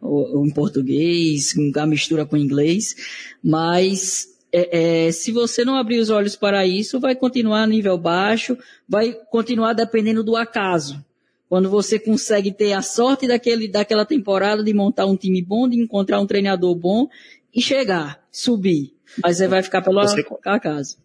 ou, 0.00 0.38
ou 0.38 0.46
em 0.46 0.50
português, 0.50 1.54
a 1.76 1.86
mistura 1.86 2.24
com 2.24 2.36
inglês, 2.36 2.94
mas 3.42 4.30
é, 4.52 5.06
é, 5.06 5.12
se 5.12 5.30
você 5.30 5.64
não 5.64 5.76
abrir 5.76 5.98
os 5.98 6.10
olhos 6.10 6.36
para 6.36 6.66
isso, 6.66 6.98
vai 6.98 7.14
continuar 7.14 7.62
a 7.62 7.66
nível 7.66 7.96
baixo, 7.96 8.56
vai 8.88 9.12
continuar 9.30 9.72
dependendo 9.72 10.22
do 10.22 10.36
acaso. 10.36 11.04
Quando 11.48 11.68
você 11.68 11.98
consegue 11.98 12.52
ter 12.52 12.72
a 12.72 12.82
sorte 12.82 13.26
daquele, 13.26 13.66
daquela 13.66 14.04
temporada 14.04 14.62
de 14.62 14.72
montar 14.72 15.06
um 15.06 15.16
time 15.16 15.42
bom, 15.42 15.68
de 15.68 15.80
encontrar 15.80 16.20
um 16.20 16.26
treinador 16.26 16.74
bom 16.76 17.08
e 17.54 17.60
chegar, 17.60 18.22
subir. 18.30 18.94
Mas 19.22 19.36
você 19.36 19.48
vai 19.48 19.62
ficar 19.62 19.82
pelo 19.82 20.00
você, 20.00 20.24
acaso. 20.44 20.96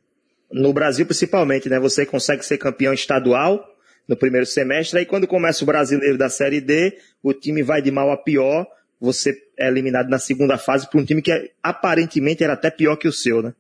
No 0.51 0.71
Brasil, 0.71 1.05
principalmente, 1.05 1.67
né? 1.67 1.79
Você 1.79 2.05
consegue 2.05 2.45
ser 2.45 2.58
campeão 2.58 2.93
estadual 2.93 3.65
no 4.08 4.15
primeiro 4.15 4.45
semestre, 4.45 4.99
aí 4.99 5.05
quando 5.05 5.27
começa 5.27 5.63
o 5.63 5.65
brasileiro 5.65 6.17
da 6.17 6.29
Série 6.29 6.62
D, 6.62 6.97
o 7.23 7.34
time 7.34 7.63
vai 7.63 7.81
de 7.81 7.89
mal 7.89 8.12
a 8.12 8.17
pior, 8.17 8.67
você 8.99 9.36
é 9.58 9.67
eliminado 9.67 10.10
na 10.10 10.19
segunda 10.19 10.58
fase 10.58 10.89
por 10.89 11.01
um 11.01 11.05
time 11.05 11.21
que 11.21 11.51
aparentemente 11.63 12.43
era 12.43 12.53
até 12.53 12.69
pior 12.69 12.95
que 12.97 13.08
o 13.08 13.12
seu, 13.12 13.41
né? 13.41 13.53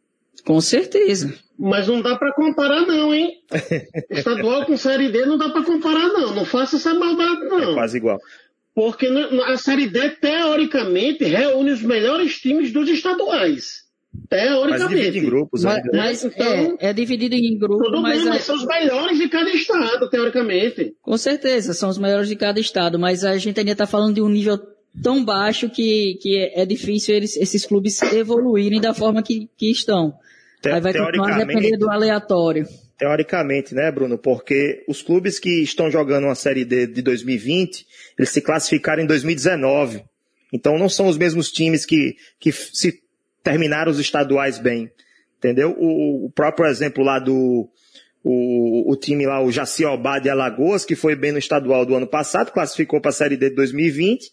Com 0.45 0.61
certeza. 0.61 1.33
Mas 1.57 1.87
não 1.87 2.01
dá 2.01 2.15
para 2.17 2.33
comparar 2.33 2.81
não, 2.81 3.13
hein? 3.13 3.41
Estadual 4.11 4.65
com 4.65 4.77
Série 4.77 5.09
D 5.09 5.25
não 5.25 5.37
dá 5.37 5.49
para 5.49 5.63
comparar 5.63 6.09
não. 6.09 6.35
Não 6.35 6.45
faça 6.45 6.75
essa 6.75 6.93
maldade 6.93 7.45
não. 7.45 7.71
É 7.71 7.73
quase 7.73 7.97
igual. 7.97 8.19
Porque 8.75 9.07
a 9.07 9.57
Série 9.57 9.87
D, 9.87 10.09
teoricamente, 10.09 11.23
reúne 11.23 11.71
os 11.71 11.81
melhores 11.81 12.39
times 12.39 12.73
dos 12.73 12.89
estaduais. 12.89 13.85
Teoricamente. 14.29 14.79
Mas 14.79 14.89
divide 14.89 15.19
em 15.19 15.25
grupos 15.25 15.63
mas, 15.63 15.75
ainda. 15.75 15.89
Mas 15.93 16.23
então, 16.25 16.77
é, 16.79 16.89
é, 16.89 16.93
dividido 16.93 17.35
em 17.35 17.57
grupos. 17.57 17.87
Tudo 17.87 18.01
mas, 18.01 18.17
bem, 18.19 18.29
mas 18.29 18.43
são 18.43 18.55
os 18.55 18.65
melhores 18.65 19.17
de 19.17 19.29
cada 19.29 19.49
estado, 19.49 20.09
teoricamente. 20.09 20.93
Com 21.01 21.17
certeza, 21.17 21.73
são 21.73 21.89
os 21.89 21.97
melhores 21.97 22.27
de 22.27 22.35
cada 22.35 22.59
estado. 22.59 22.99
Mas 22.99 23.23
a 23.23 23.37
gente 23.37 23.59
ainda 23.59 23.71
está 23.71 23.87
falando 23.87 24.15
de 24.15 24.21
um 24.21 24.29
nível 24.29 24.59
tão 25.01 25.23
baixo 25.23 25.69
que, 25.69 26.17
que 26.21 26.51
é 26.53 26.65
difícil 26.65 27.15
eles, 27.15 27.37
esses 27.37 27.65
clubes 27.65 28.01
evoluírem 28.01 28.81
da 28.81 28.93
forma 28.93 29.23
que, 29.23 29.49
que 29.57 29.71
estão. 29.71 30.13
Te, 30.61 30.69
Aí 30.69 30.81
vai 30.81 30.93
continuar 30.93 31.33
a 31.33 31.45
depender 31.45 31.77
do 31.77 31.89
aleatório. 31.89 32.65
Teoricamente, 32.97 33.75
né, 33.75 33.91
Bruno? 33.91 34.17
Porque 34.17 34.83
os 34.87 35.01
clubes 35.01 35.37
que 35.37 35.61
estão 35.61 35.91
jogando 35.91 36.25
uma 36.25 36.35
Série 36.35 36.63
D 36.63 36.87
de 36.87 37.01
2020, 37.01 37.85
eles 38.17 38.29
se 38.29 38.41
classificaram 38.41 39.03
em 39.03 39.05
2019. 39.05 40.03
Então 40.53 40.77
não 40.77 40.87
são 40.87 41.07
os 41.07 41.17
mesmos 41.17 41.51
times 41.51 41.85
que, 41.85 42.15
que 42.39 42.51
se 42.51 43.01
terminaram 43.43 43.91
os 43.91 43.99
estaduais 43.99 44.57
bem. 44.57 44.89
Entendeu? 45.37 45.75
O, 45.77 46.27
o 46.27 46.31
próprio 46.31 46.67
exemplo 46.67 47.03
lá 47.03 47.19
do, 47.19 47.69
o, 48.23 48.91
o, 48.91 48.95
time 48.95 49.25
lá, 49.25 49.43
o 49.43 49.51
Jaciobá 49.51 50.17
de 50.17 50.29
Alagoas, 50.29 50.85
que 50.85 50.95
foi 50.95 51.15
bem 51.15 51.33
no 51.33 51.37
estadual 51.37 51.85
do 51.85 51.95
ano 51.95 52.07
passado, 52.07 52.51
classificou 52.51 53.01
para 53.01 53.09
a 53.09 53.13
Série 53.13 53.35
D 53.35 53.49
de 53.49 53.55
2020 53.55 54.31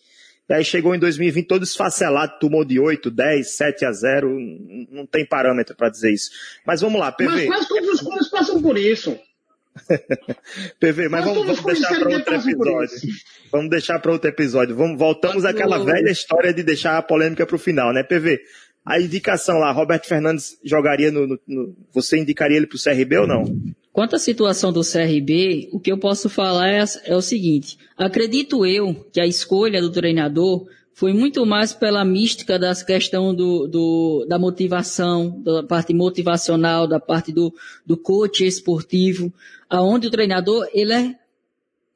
e 0.52 0.54
aí 0.54 0.64
chegou 0.66 0.94
em 0.94 0.98
2020 0.98 1.46
todo 1.46 1.62
esfacelado, 1.62 2.38
tomou 2.38 2.62
de 2.62 2.78
8, 2.78 3.10
10, 3.10 3.56
7 3.56 3.86
a 3.86 3.92
0. 3.92 4.28
Não 4.90 5.06
tem 5.06 5.26
parâmetro 5.26 5.74
para 5.74 5.88
dizer 5.88 6.12
isso. 6.12 6.30
Mas 6.66 6.82
vamos 6.82 7.00
lá, 7.00 7.10
PV. 7.10 7.46
Mas 7.46 7.46
quase 7.46 7.68
todos 7.68 7.88
os 7.88 8.00
clubes 8.00 8.28
passam 8.28 8.60
por 8.60 8.76
isso. 8.76 9.18
PV, 10.78 11.08
mas 11.08 11.24
vamos, 11.24 11.46
vamos 11.46 11.64
deixar 11.64 11.98
para 11.98 12.10
outro 12.10 12.34
episódio. 12.34 12.98
Vamos 13.50 13.70
deixar 13.70 13.98
para 13.98 14.12
outro 14.12 14.28
episódio. 14.28 14.76
Vamos, 14.76 14.98
voltamos 14.98 15.46
àquela 15.46 15.82
velha 15.82 16.10
história 16.10 16.52
de 16.52 16.62
deixar 16.62 16.98
a 16.98 17.02
polêmica 17.02 17.46
para 17.46 17.56
o 17.56 17.58
final, 17.58 17.90
né, 17.90 18.02
PV? 18.02 18.38
A 18.84 19.00
indicação 19.00 19.58
lá, 19.58 19.72
Roberto 19.72 20.06
Fernandes 20.06 20.58
jogaria 20.62 21.10
no, 21.10 21.26
no, 21.26 21.40
no 21.46 21.76
você 21.94 22.18
indicaria 22.18 22.58
ele 22.58 22.66
para 22.66 22.76
o 22.76 22.82
CRB 22.82 23.16
ou 23.16 23.26
não? 23.26 23.44
Quanto 23.92 24.16
à 24.16 24.18
situação 24.18 24.72
do 24.72 24.81
CRB, 24.81 25.68
o 25.70 25.78
que 25.78 25.92
eu 25.92 25.98
posso 25.98 26.31
falar 26.31 26.68
é, 26.68 26.83
é, 27.05 27.14
o 27.14 27.20
seguinte: 27.20 27.78
acredito 27.96 28.64
eu 28.64 28.94
que 29.12 29.20
a 29.20 29.26
escolha 29.26 29.83
do 29.83 29.90
treinador 29.90 30.66
foi 30.94 31.12
muito 31.12 31.44
mais 31.44 31.74
pela 31.74 32.05
mística 32.05 32.59
da 32.59 32.74
questão 32.74 33.35
do, 33.35 33.66
do, 33.66 34.26
da 34.26 34.38
motivação, 34.38 35.42
da 35.42 35.62
parte 35.62 35.92
motivacional, 35.92 36.87
da 36.87 36.98
parte 36.98 37.33
do, 37.33 37.52
do 37.85 37.96
coach 37.96 38.46
esportivo, 38.46 39.33
aonde 39.68 40.07
o 40.07 40.11
treinador 40.11 40.66
ele 40.72 40.92
é 40.92 41.14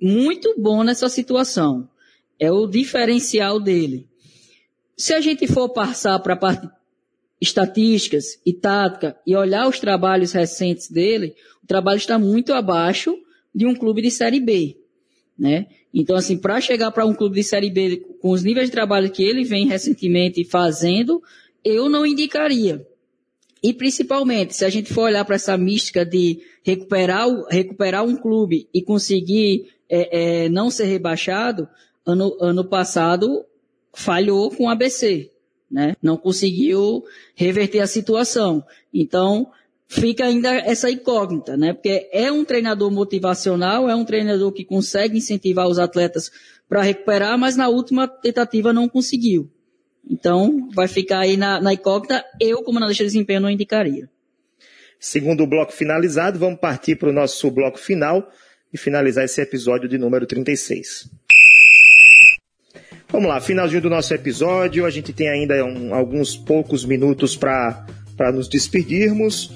muito 0.00 0.54
bom 0.58 0.84
nessa 0.84 1.08
situação. 1.08 1.88
É 2.38 2.52
o 2.52 2.66
diferencial 2.66 3.58
dele. 3.58 4.06
Se 4.94 5.14
a 5.14 5.20
gente 5.20 5.46
for 5.46 5.70
passar 5.70 6.18
para 6.18 6.34
a 6.34 6.38
parte 6.38 6.68
estatísticas 7.40 8.40
e 8.44 8.52
tática 8.52 9.16
e 9.26 9.36
olhar 9.36 9.68
os 9.68 9.78
trabalhos 9.78 10.32
recentes 10.32 10.90
dele, 10.90 11.34
o 11.62 11.66
trabalho 11.66 11.98
está 11.98 12.18
muito 12.18 12.52
abaixo 12.52 13.16
de 13.54 13.66
um 13.66 13.74
clube 13.74 14.02
de 14.02 14.10
Série 14.10 14.40
B, 14.40 14.76
né? 15.38 15.66
Então, 15.92 16.16
assim, 16.16 16.36
para 16.36 16.60
chegar 16.60 16.90
para 16.90 17.06
um 17.06 17.14
clube 17.14 17.36
de 17.36 17.42
Série 17.42 17.70
B 17.70 18.04
com 18.20 18.30
os 18.30 18.42
níveis 18.42 18.66
de 18.66 18.72
trabalho 18.72 19.10
que 19.10 19.22
ele 19.22 19.44
vem 19.44 19.66
recentemente 19.66 20.44
fazendo, 20.44 21.22
eu 21.64 21.88
não 21.88 22.04
indicaria. 22.04 22.86
E 23.62 23.72
principalmente, 23.72 24.54
se 24.54 24.64
a 24.64 24.68
gente 24.68 24.92
for 24.92 25.04
olhar 25.04 25.24
para 25.24 25.36
essa 25.36 25.56
mística 25.56 26.04
de 26.04 26.40
recuperar, 26.62 27.26
recuperar 27.50 28.04
um 28.04 28.16
clube 28.16 28.68
e 28.72 28.82
conseguir 28.82 29.70
é, 29.88 30.44
é, 30.44 30.48
não 30.48 30.70
ser 30.70 30.84
rebaixado, 30.84 31.68
ano, 32.04 32.36
ano 32.40 32.64
passado 32.64 33.44
falhou 33.92 34.50
com 34.50 34.64
o 34.64 34.68
ABC, 34.68 35.30
né? 35.70 35.96
Não 36.02 36.16
conseguiu 36.16 37.04
reverter 37.34 37.80
a 37.80 37.86
situação. 37.86 38.64
Então, 38.92 39.50
fica 39.88 40.24
ainda 40.24 40.54
essa 40.54 40.90
incógnita, 40.90 41.56
né? 41.56 41.72
Porque 41.72 42.08
é 42.12 42.30
um 42.30 42.44
treinador 42.44 42.90
motivacional, 42.90 43.88
é 43.88 43.94
um 43.94 44.04
treinador 44.04 44.52
que 44.52 44.64
consegue 44.64 45.18
incentivar 45.18 45.66
os 45.66 45.78
atletas 45.78 46.30
para 46.68 46.82
recuperar, 46.82 47.38
mas 47.38 47.56
na 47.56 47.68
última 47.68 48.08
tentativa 48.08 48.72
não 48.72 48.88
conseguiu. 48.88 49.50
Então, 50.08 50.68
vai 50.72 50.86
ficar 50.86 51.20
aí 51.20 51.36
na, 51.36 51.60
na 51.60 51.72
incógnita. 51.72 52.24
Eu, 52.40 52.62
como 52.62 52.78
analista 52.78 53.02
de 53.02 53.08
desempenho, 53.10 53.40
não 53.40 53.50
indicaria. 53.50 54.08
Segundo 54.98 55.46
bloco 55.46 55.72
finalizado, 55.72 56.38
vamos 56.38 56.60
partir 56.60 56.96
para 56.96 57.10
o 57.10 57.12
nosso 57.12 57.50
bloco 57.50 57.78
final 57.78 58.30
e 58.72 58.78
finalizar 58.78 59.24
esse 59.24 59.40
episódio 59.40 59.88
de 59.88 59.98
número 59.98 60.26
36. 60.26 61.10
Vamos 63.08 63.28
lá, 63.28 63.40
finalzinho 63.40 63.80
do 63.80 63.88
nosso 63.88 64.12
episódio. 64.12 64.84
A 64.84 64.90
gente 64.90 65.12
tem 65.12 65.28
ainda 65.28 65.64
um, 65.64 65.94
alguns 65.94 66.36
poucos 66.36 66.84
minutos 66.84 67.36
para 67.36 67.86
nos 68.32 68.48
despedirmos. 68.48 69.52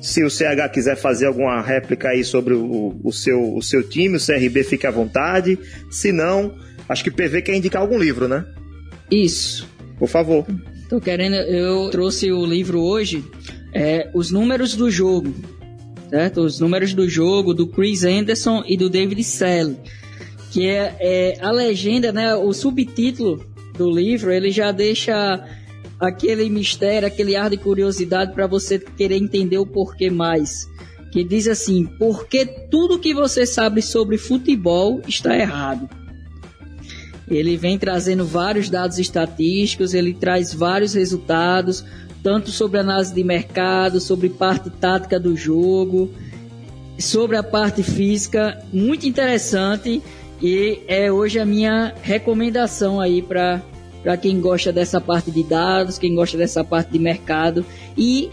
Se 0.00 0.24
o 0.24 0.30
CH 0.30 0.72
quiser 0.72 0.96
fazer 0.96 1.26
alguma 1.26 1.60
réplica 1.60 2.08
aí 2.08 2.24
sobre 2.24 2.54
o, 2.54 2.98
o, 3.04 3.12
seu, 3.12 3.54
o 3.54 3.62
seu 3.62 3.82
time, 3.86 4.16
o 4.16 4.20
CRB 4.20 4.64
fique 4.64 4.86
à 4.86 4.90
vontade. 4.90 5.58
Se 5.90 6.10
não, 6.10 6.54
acho 6.88 7.04
que 7.04 7.10
o 7.10 7.12
PV 7.12 7.42
quer 7.42 7.54
indicar 7.54 7.82
algum 7.82 7.98
livro, 7.98 8.26
né? 8.26 8.46
Isso. 9.10 9.68
Por 9.98 10.08
favor. 10.08 10.46
Tô 10.88 11.00
querendo, 11.00 11.34
eu 11.34 11.90
trouxe 11.90 12.32
o 12.32 12.44
livro 12.46 12.80
hoje, 12.80 13.22
é, 13.74 14.10
Os 14.14 14.30
Números 14.30 14.74
do 14.74 14.90
Jogo, 14.90 15.32
certo? 16.08 16.40
Os 16.40 16.58
Números 16.58 16.94
do 16.94 17.08
Jogo, 17.08 17.52
do 17.52 17.68
Chris 17.68 18.02
Anderson 18.02 18.64
e 18.66 18.76
do 18.76 18.88
David 18.88 19.22
Selle 19.22 19.76
que 20.50 20.66
é, 20.66 20.96
é 21.00 21.38
a 21.40 21.50
legenda, 21.50 22.12
né? 22.12 22.34
O 22.34 22.52
subtítulo 22.52 23.44
do 23.76 23.90
livro, 23.90 24.32
ele 24.32 24.50
já 24.50 24.72
deixa 24.72 25.44
aquele 25.98 26.48
mistério, 26.50 27.06
aquele 27.06 27.36
ar 27.36 27.50
de 27.50 27.56
curiosidade 27.56 28.32
para 28.32 28.46
você 28.46 28.78
querer 28.78 29.16
entender 29.16 29.58
o 29.58 29.66
porquê 29.66 30.10
mais. 30.10 30.68
Que 31.12 31.22
diz 31.22 31.46
assim: 31.46 31.86
porque 31.98 32.44
tudo 32.44 32.98
que 32.98 33.14
você 33.14 33.46
sabe 33.46 33.80
sobre 33.80 34.18
futebol 34.18 35.00
está 35.06 35.36
errado. 35.36 35.88
Ele 37.28 37.56
vem 37.56 37.78
trazendo 37.78 38.24
vários 38.26 38.68
dados 38.68 38.98
estatísticos, 38.98 39.94
ele 39.94 40.12
traz 40.12 40.52
vários 40.52 40.94
resultados, 40.94 41.84
tanto 42.24 42.50
sobre 42.50 42.80
análise 42.80 43.14
de 43.14 43.22
mercado, 43.22 44.00
sobre 44.00 44.28
parte 44.28 44.68
tática 44.68 45.18
do 45.18 45.36
jogo, 45.36 46.10
sobre 46.98 47.36
a 47.36 47.42
parte 47.42 47.84
física, 47.84 48.60
muito 48.72 49.06
interessante 49.06 50.02
e 50.40 50.82
é 50.88 51.10
hoje 51.10 51.38
a 51.38 51.44
minha 51.44 51.94
recomendação 52.02 53.00
aí 53.00 53.22
para 53.22 53.62
para 54.02 54.16
quem 54.16 54.40
gosta 54.40 54.72
dessa 54.72 54.98
parte 54.98 55.30
de 55.30 55.42
dados, 55.42 55.98
quem 55.98 56.14
gosta 56.14 56.36
dessa 56.36 56.64
parte 56.64 56.90
de 56.90 56.98
mercado 56.98 57.64
e 57.96 58.30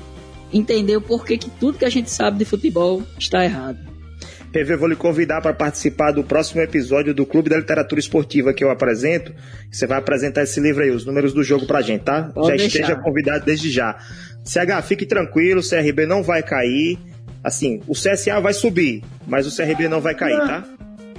entender 0.54 0.96
o 0.96 1.02
porquê 1.02 1.38
que 1.38 1.50
tudo 1.50 1.78
que 1.78 1.84
a 1.84 1.90
gente 1.90 2.10
sabe 2.10 2.38
de 2.38 2.46
futebol 2.46 3.04
está 3.20 3.44
errado. 3.44 3.78
PV, 4.52 4.78
vou 4.78 4.88
lhe 4.88 4.96
convidar 4.96 5.42
para 5.42 5.54
participar 5.54 6.12
do 6.12 6.24
próximo 6.24 6.62
episódio 6.62 7.14
do 7.14 7.26
Clube 7.26 7.50
da 7.50 7.58
Literatura 7.58 8.00
Esportiva 8.00 8.54
que 8.54 8.64
eu 8.64 8.72
apresento. 8.72 9.34
Você 9.70 9.86
vai 9.86 9.98
apresentar 10.00 10.44
esse 10.44 10.60
livro 10.60 10.84
aí, 10.84 10.90
os 10.90 11.06
números 11.06 11.34
do 11.34 11.44
jogo 11.44 11.68
para 11.68 11.80
a 11.80 11.82
gente, 11.82 12.04
tá? 12.04 12.32
Pode 12.34 12.48
já 12.48 12.56
deixar. 12.56 12.80
esteja 12.80 12.96
convidado 12.96 13.46
desde 13.46 13.70
já. 13.70 13.98
CH, 14.46 14.82
fique 14.88 15.06
tranquilo, 15.06 15.60
o 15.60 15.70
CRB 15.70 16.06
não 16.06 16.24
vai 16.24 16.42
cair. 16.42 16.98
Assim, 17.44 17.82
o 17.88 17.94
CSA 17.94 18.40
vai 18.40 18.54
subir, 18.54 19.04
mas 19.28 19.46
o 19.46 19.56
CRB 19.56 19.90
não 19.90 20.00
vai 20.00 20.16
cair, 20.16 20.38
tá? 20.38 20.66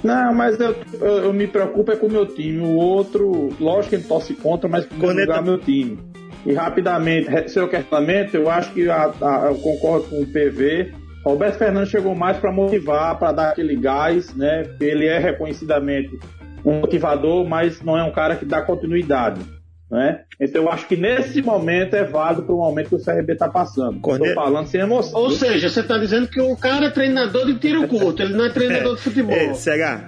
Não, 0.03 0.33
mas 0.33 0.59
eu, 0.59 0.75
eu, 0.99 1.07
eu, 1.25 1.33
me 1.33 1.47
preocupo 1.47 1.91
é 1.91 1.95
com 1.95 2.07
o 2.07 2.11
meu 2.11 2.25
time. 2.25 2.59
O 2.59 2.75
outro, 2.75 3.49
lógico 3.59 3.89
que 3.89 3.95
ele 3.95 4.03
torce 4.03 4.33
contra, 4.33 4.69
mas 4.69 4.85
primeiro 4.85 5.19
lugar 5.21 5.39
é 5.39 5.41
meu 5.41 5.57
time. 5.57 5.99
E 6.45 6.53
rapidamente, 6.53 7.49
seu 7.49 7.67
questionamento, 7.67 8.35
eu 8.35 8.49
acho 8.49 8.71
que 8.71 8.89
a, 8.89 9.11
a, 9.21 9.47
eu 9.47 9.55
concordo 9.55 10.07
com 10.07 10.21
o 10.21 10.25
PV. 10.25 10.93
Roberto 11.25 11.57
Fernandes 11.57 11.89
chegou 11.89 12.15
mais 12.15 12.37
para 12.37 12.51
motivar, 12.51 13.19
para 13.19 13.31
dar 13.33 13.49
aquele 13.49 13.75
gás, 13.75 14.33
né? 14.35 14.63
Ele 14.79 15.05
é 15.05 15.19
reconhecidamente 15.19 16.17
um 16.63 16.79
motivador, 16.79 17.47
mas 17.47 17.81
não 17.81 17.97
é 17.97 18.03
um 18.03 18.11
cara 18.11 18.35
que 18.35 18.45
dá 18.45 18.61
continuidade. 18.61 19.41
Né? 19.89 20.21
Então 20.39 20.63
eu 20.63 20.69
acho 20.69 20.87
que 20.87 20.95
nesse 20.95 21.41
momento 21.41 21.95
é 21.95 22.03
válido 22.03 22.43
para 22.43 22.53
o 22.53 22.59
momento 22.59 22.89
que 22.89 22.95
o 22.95 23.03
CRB 23.03 23.33
está 23.33 23.49
passando. 23.49 23.95
Estou 23.97 24.33
falando 24.35 24.67
sem 24.67 24.81
emoção. 24.81 25.19
Ou 25.19 25.31
seja, 25.31 25.67
você 25.67 25.79
está 25.79 25.97
dizendo 25.97 26.27
que 26.27 26.39
o 26.39 26.55
cara 26.55 26.87
é 26.87 26.89
treinador 26.91 27.47
de 27.47 27.57
tiro 27.57 27.87
curto, 27.87 28.21
ele 28.21 28.35
não 28.35 28.45
é 28.45 28.49
treinador 28.49 28.95
de 28.95 29.01
futebol. 29.01 29.35
É, 29.35 29.55
CH, 29.55 30.05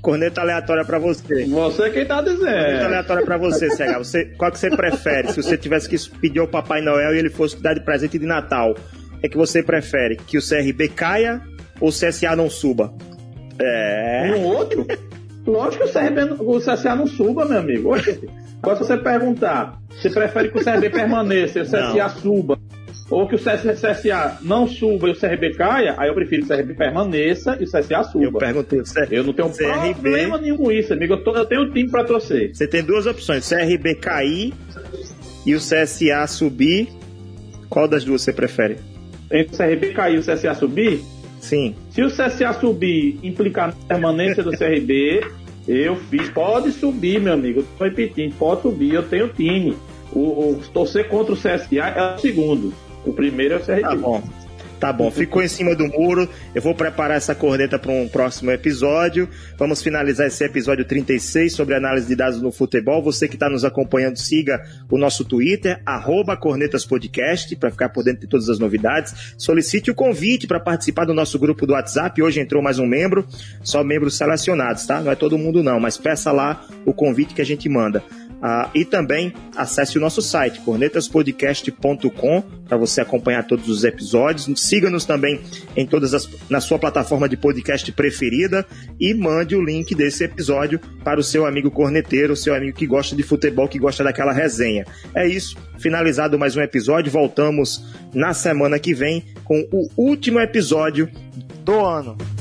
corneta 0.00 0.40
aleatória 0.40 0.84
para 0.84 1.00
você. 1.00 1.46
Você 1.46 1.90
quem 1.90 2.02
está 2.02 2.22
dizendo. 2.22 2.44
Corneta 2.44 2.84
aleatória 2.84 3.24
para 3.24 3.36
você, 3.36 3.68
CH. 3.70 3.98
Você, 3.98 4.24
qual 4.36 4.52
que 4.52 4.58
você 4.60 4.70
prefere? 4.70 5.32
Se 5.32 5.42
você 5.42 5.58
tivesse 5.58 5.88
que 5.88 6.18
pedir 6.20 6.38
ao 6.38 6.46
Papai 6.46 6.80
Noel 6.80 7.12
e 7.12 7.18
ele 7.18 7.30
fosse 7.30 7.60
dar 7.60 7.74
de 7.74 7.80
presente 7.80 8.16
de 8.20 8.26
Natal, 8.26 8.76
é 9.20 9.28
que 9.28 9.36
você 9.36 9.64
prefere? 9.64 10.14
Que 10.14 10.38
o 10.38 10.40
CRB 10.40 10.90
caia 10.90 11.42
ou 11.80 11.88
o 11.88 11.92
CSA 11.92 12.36
não 12.36 12.48
suba? 12.48 12.94
É. 13.58 14.32
Um 14.36 14.44
outro? 14.44 14.86
Lógico 15.44 15.84
que 15.84 15.90
o, 15.90 15.92
CRB, 15.92 16.22
o 16.38 16.58
CSA 16.60 16.94
não 16.94 17.08
suba, 17.08 17.44
meu 17.44 17.58
amigo. 17.58 17.92
Oxe. 17.92 18.45
Agora, 18.66 18.82
se 18.82 18.84
você 18.84 18.96
perguntar, 18.96 19.80
você 19.90 20.10
prefere 20.10 20.50
que 20.50 20.58
o 20.58 20.64
CRB 20.64 20.90
permaneça 20.90 21.60
e 21.60 21.62
o 21.62 21.64
CSA 21.64 21.78
não. 21.78 22.08
suba, 22.08 22.58
ou 23.08 23.28
que 23.28 23.36
o 23.36 23.38
CSA 23.38 24.38
não 24.42 24.66
suba 24.66 25.06
e 25.06 25.12
o 25.12 25.14
CRB 25.14 25.54
caia, 25.54 25.94
aí 25.96 26.08
eu 26.08 26.14
prefiro 26.14 26.44
que 26.44 26.52
o 26.52 26.56
CRB 26.56 26.74
permaneça 26.74 27.56
e 27.60 27.62
o 27.62 27.66
CSA 27.66 28.02
suba. 28.02 28.24
Eu 28.24 28.32
perguntei, 28.32 28.82
CR... 28.82 29.06
eu 29.12 29.22
não 29.22 29.32
tenho 29.32 29.50
CRB... 29.50 29.92
problema 29.92 30.38
nenhum 30.38 30.56
com 30.56 30.72
isso, 30.72 30.92
amigo. 30.92 31.12
Eu, 31.12 31.22
tô, 31.22 31.36
eu 31.36 31.46
tenho 31.46 31.62
um 31.62 31.70
time 31.70 31.88
para 31.88 32.02
torcer. 32.02 32.52
Você 32.52 32.66
tem 32.66 32.82
duas 32.82 33.06
opções: 33.06 33.48
CRB 33.48 33.94
cair 33.94 34.52
e 35.46 35.54
o 35.54 35.58
CSA 35.58 36.26
subir. 36.26 36.88
Qual 37.70 37.86
das 37.86 38.02
duas 38.02 38.22
você 38.22 38.32
prefere? 38.32 38.78
Entre 39.30 39.54
o 39.54 39.56
CRB 39.56 39.92
cair 39.92 40.16
e 40.16 40.18
o 40.18 40.22
CSA 40.22 40.54
subir? 40.56 41.04
Sim. 41.38 41.76
Se 41.90 42.02
o 42.02 42.08
CSA 42.08 42.52
subir 42.54 43.20
implicar 43.22 43.68
na 43.68 43.74
permanência 43.86 44.42
do 44.42 44.50
CRB, 44.50 45.20
eu 45.66 45.96
fiz. 45.96 46.28
Pode 46.30 46.72
subir, 46.72 47.20
meu 47.20 47.32
amigo. 47.32 47.60
Estou 47.60 47.86
repetindo, 47.86 48.34
pode 48.38 48.62
subir. 48.62 48.94
Eu 48.94 49.02
tenho 49.02 49.28
time. 49.28 49.76
O, 50.12 50.20
o, 50.20 50.60
torcer 50.72 51.08
contra 51.08 51.32
o 51.32 51.36
CSA 51.36 51.88
é 51.88 52.14
o 52.14 52.18
segundo. 52.18 52.72
O 53.04 53.12
primeiro 53.12 53.54
é 53.54 53.56
o 53.56 53.60
CRB. 53.60 53.80
Tá 53.82 53.96
bom. 53.96 54.22
Tá 54.78 54.92
bom, 54.92 55.10
ficou 55.10 55.42
em 55.42 55.48
cima 55.48 55.74
do 55.74 55.86
muro. 55.86 56.28
Eu 56.54 56.60
vou 56.60 56.74
preparar 56.74 57.16
essa 57.16 57.34
corneta 57.34 57.78
para 57.78 57.90
um 57.90 58.06
próximo 58.06 58.50
episódio. 58.50 59.28
Vamos 59.58 59.82
finalizar 59.82 60.26
esse 60.26 60.44
episódio 60.44 60.84
36 60.84 61.54
sobre 61.54 61.74
análise 61.74 62.06
de 62.06 62.14
dados 62.14 62.42
no 62.42 62.52
futebol. 62.52 63.02
Você 63.02 63.26
que 63.26 63.36
está 63.36 63.48
nos 63.48 63.64
acompanhando, 63.64 64.18
siga 64.18 64.62
o 64.90 64.98
nosso 64.98 65.24
Twitter, 65.24 65.80
cornetaspodcast, 66.38 67.56
para 67.56 67.70
ficar 67.70 67.88
por 67.88 68.04
dentro 68.04 68.20
de 68.20 68.26
todas 68.26 68.50
as 68.50 68.58
novidades. 68.58 69.34
Solicite 69.38 69.90
o 69.90 69.94
convite 69.94 70.46
para 70.46 70.60
participar 70.60 71.06
do 71.06 71.14
nosso 71.14 71.38
grupo 71.38 71.66
do 71.66 71.72
WhatsApp. 71.72 72.22
Hoje 72.22 72.40
entrou 72.40 72.62
mais 72.62 72.78
um 72.78 72.86
membro, 72.86 73.26
só 73.62 73.82
membros 73.82 74.16
selecionados, 74.16 74.86
tá? 74.86 75.00
Não 75.00 75.10
é 75.10 75.14
todo 75.14 75.38
mundo 75.38 75.62
não, 75.62 75.80
mas 75.80 75.96
peça 75.96 76.30
lá 76.32 76.66
o 76.84 76.92
convite 76.92 77.34
que 77.34 77.40
a 77.40 77.46
gente 77.46 77.68
manda. 77.68 78.04
Ah, 78.42 78.70
e 78.74 78.84
também 78.84 79.32
acesse 79.56 79.96
o 79.96 80.00
nosso 80.00 80.20
site, 80.20 80.60
cornetaspodcast.com, 80.60 82.42
para 82.68 82.76
você 82.76 83.00
acompanhar 83.00 83.46
todos 83.46 83.68
os 83.68 83.82
episódios. 83.82 84.48
Siga-nos 84.60 85.04
também 85.04 85.40
em 85.74 85.86
todas 85.86 86.12
as, 86.12 86.28
na 86.48 86.60
sua 86.60 86.78
plataforma 86.78 87.28
de 87.28 87.36
podcast 87.36 87.90
preferida 87.92 88.66
e 89.00 89.14
mande 89.14 89.56
o 89.56 89.64
link 89.64 89.94
desse 89.94 90.24
episódio 90.24 90.78
para 91.02 91.18
o 91.18 91.22
seu 91.22 91.46
amigo 91.46 91.70
corneteiro, 91.70 92.36
seu 92.36 92.54
amigo 92.54 92.76
que 92.76 92.86
gosta 92.86 93.16
de 93.16 93.22
futebol, 93.22 93.68
que 93.68 93.78
gosta 93.78 94.04
daquela 94.04 94.32
resenha. 94.32 94.84
É 95.14 95.26
isso, 95.26 95.56
finalizado 95.78 96.38
mais 96.38 96.56
um 96.56 96.60
episódio. 96.60 97.10
Voltamos 97.10 97.84
na 98.12 98.34
semana 98.34 98.78
que 98.78 98.94
vem 98.94 99.24
com 99.44 99.66
o 99.72 99.88
último 99.96 100.40
episódio 100.40 101.08
do 101.64 101.80
ano. 101.84 102.35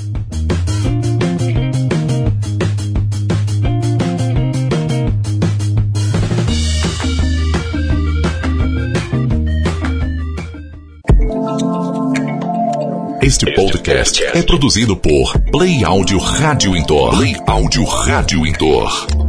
Este 13.26 13.52
podcast 13.56 14.24
é 14.24 14.44
produzido 14.44 14.96
por 14.96 15.34
Play 15.52 15.84
Áudio 15.84 16.20
Rádio 16.20 16.76
Indoor. 16.78 17.18
Play 17.18 17.36
Áudio 17.48 17.84
Rádio 17.84 18.46
Indoor. 18.46 19.25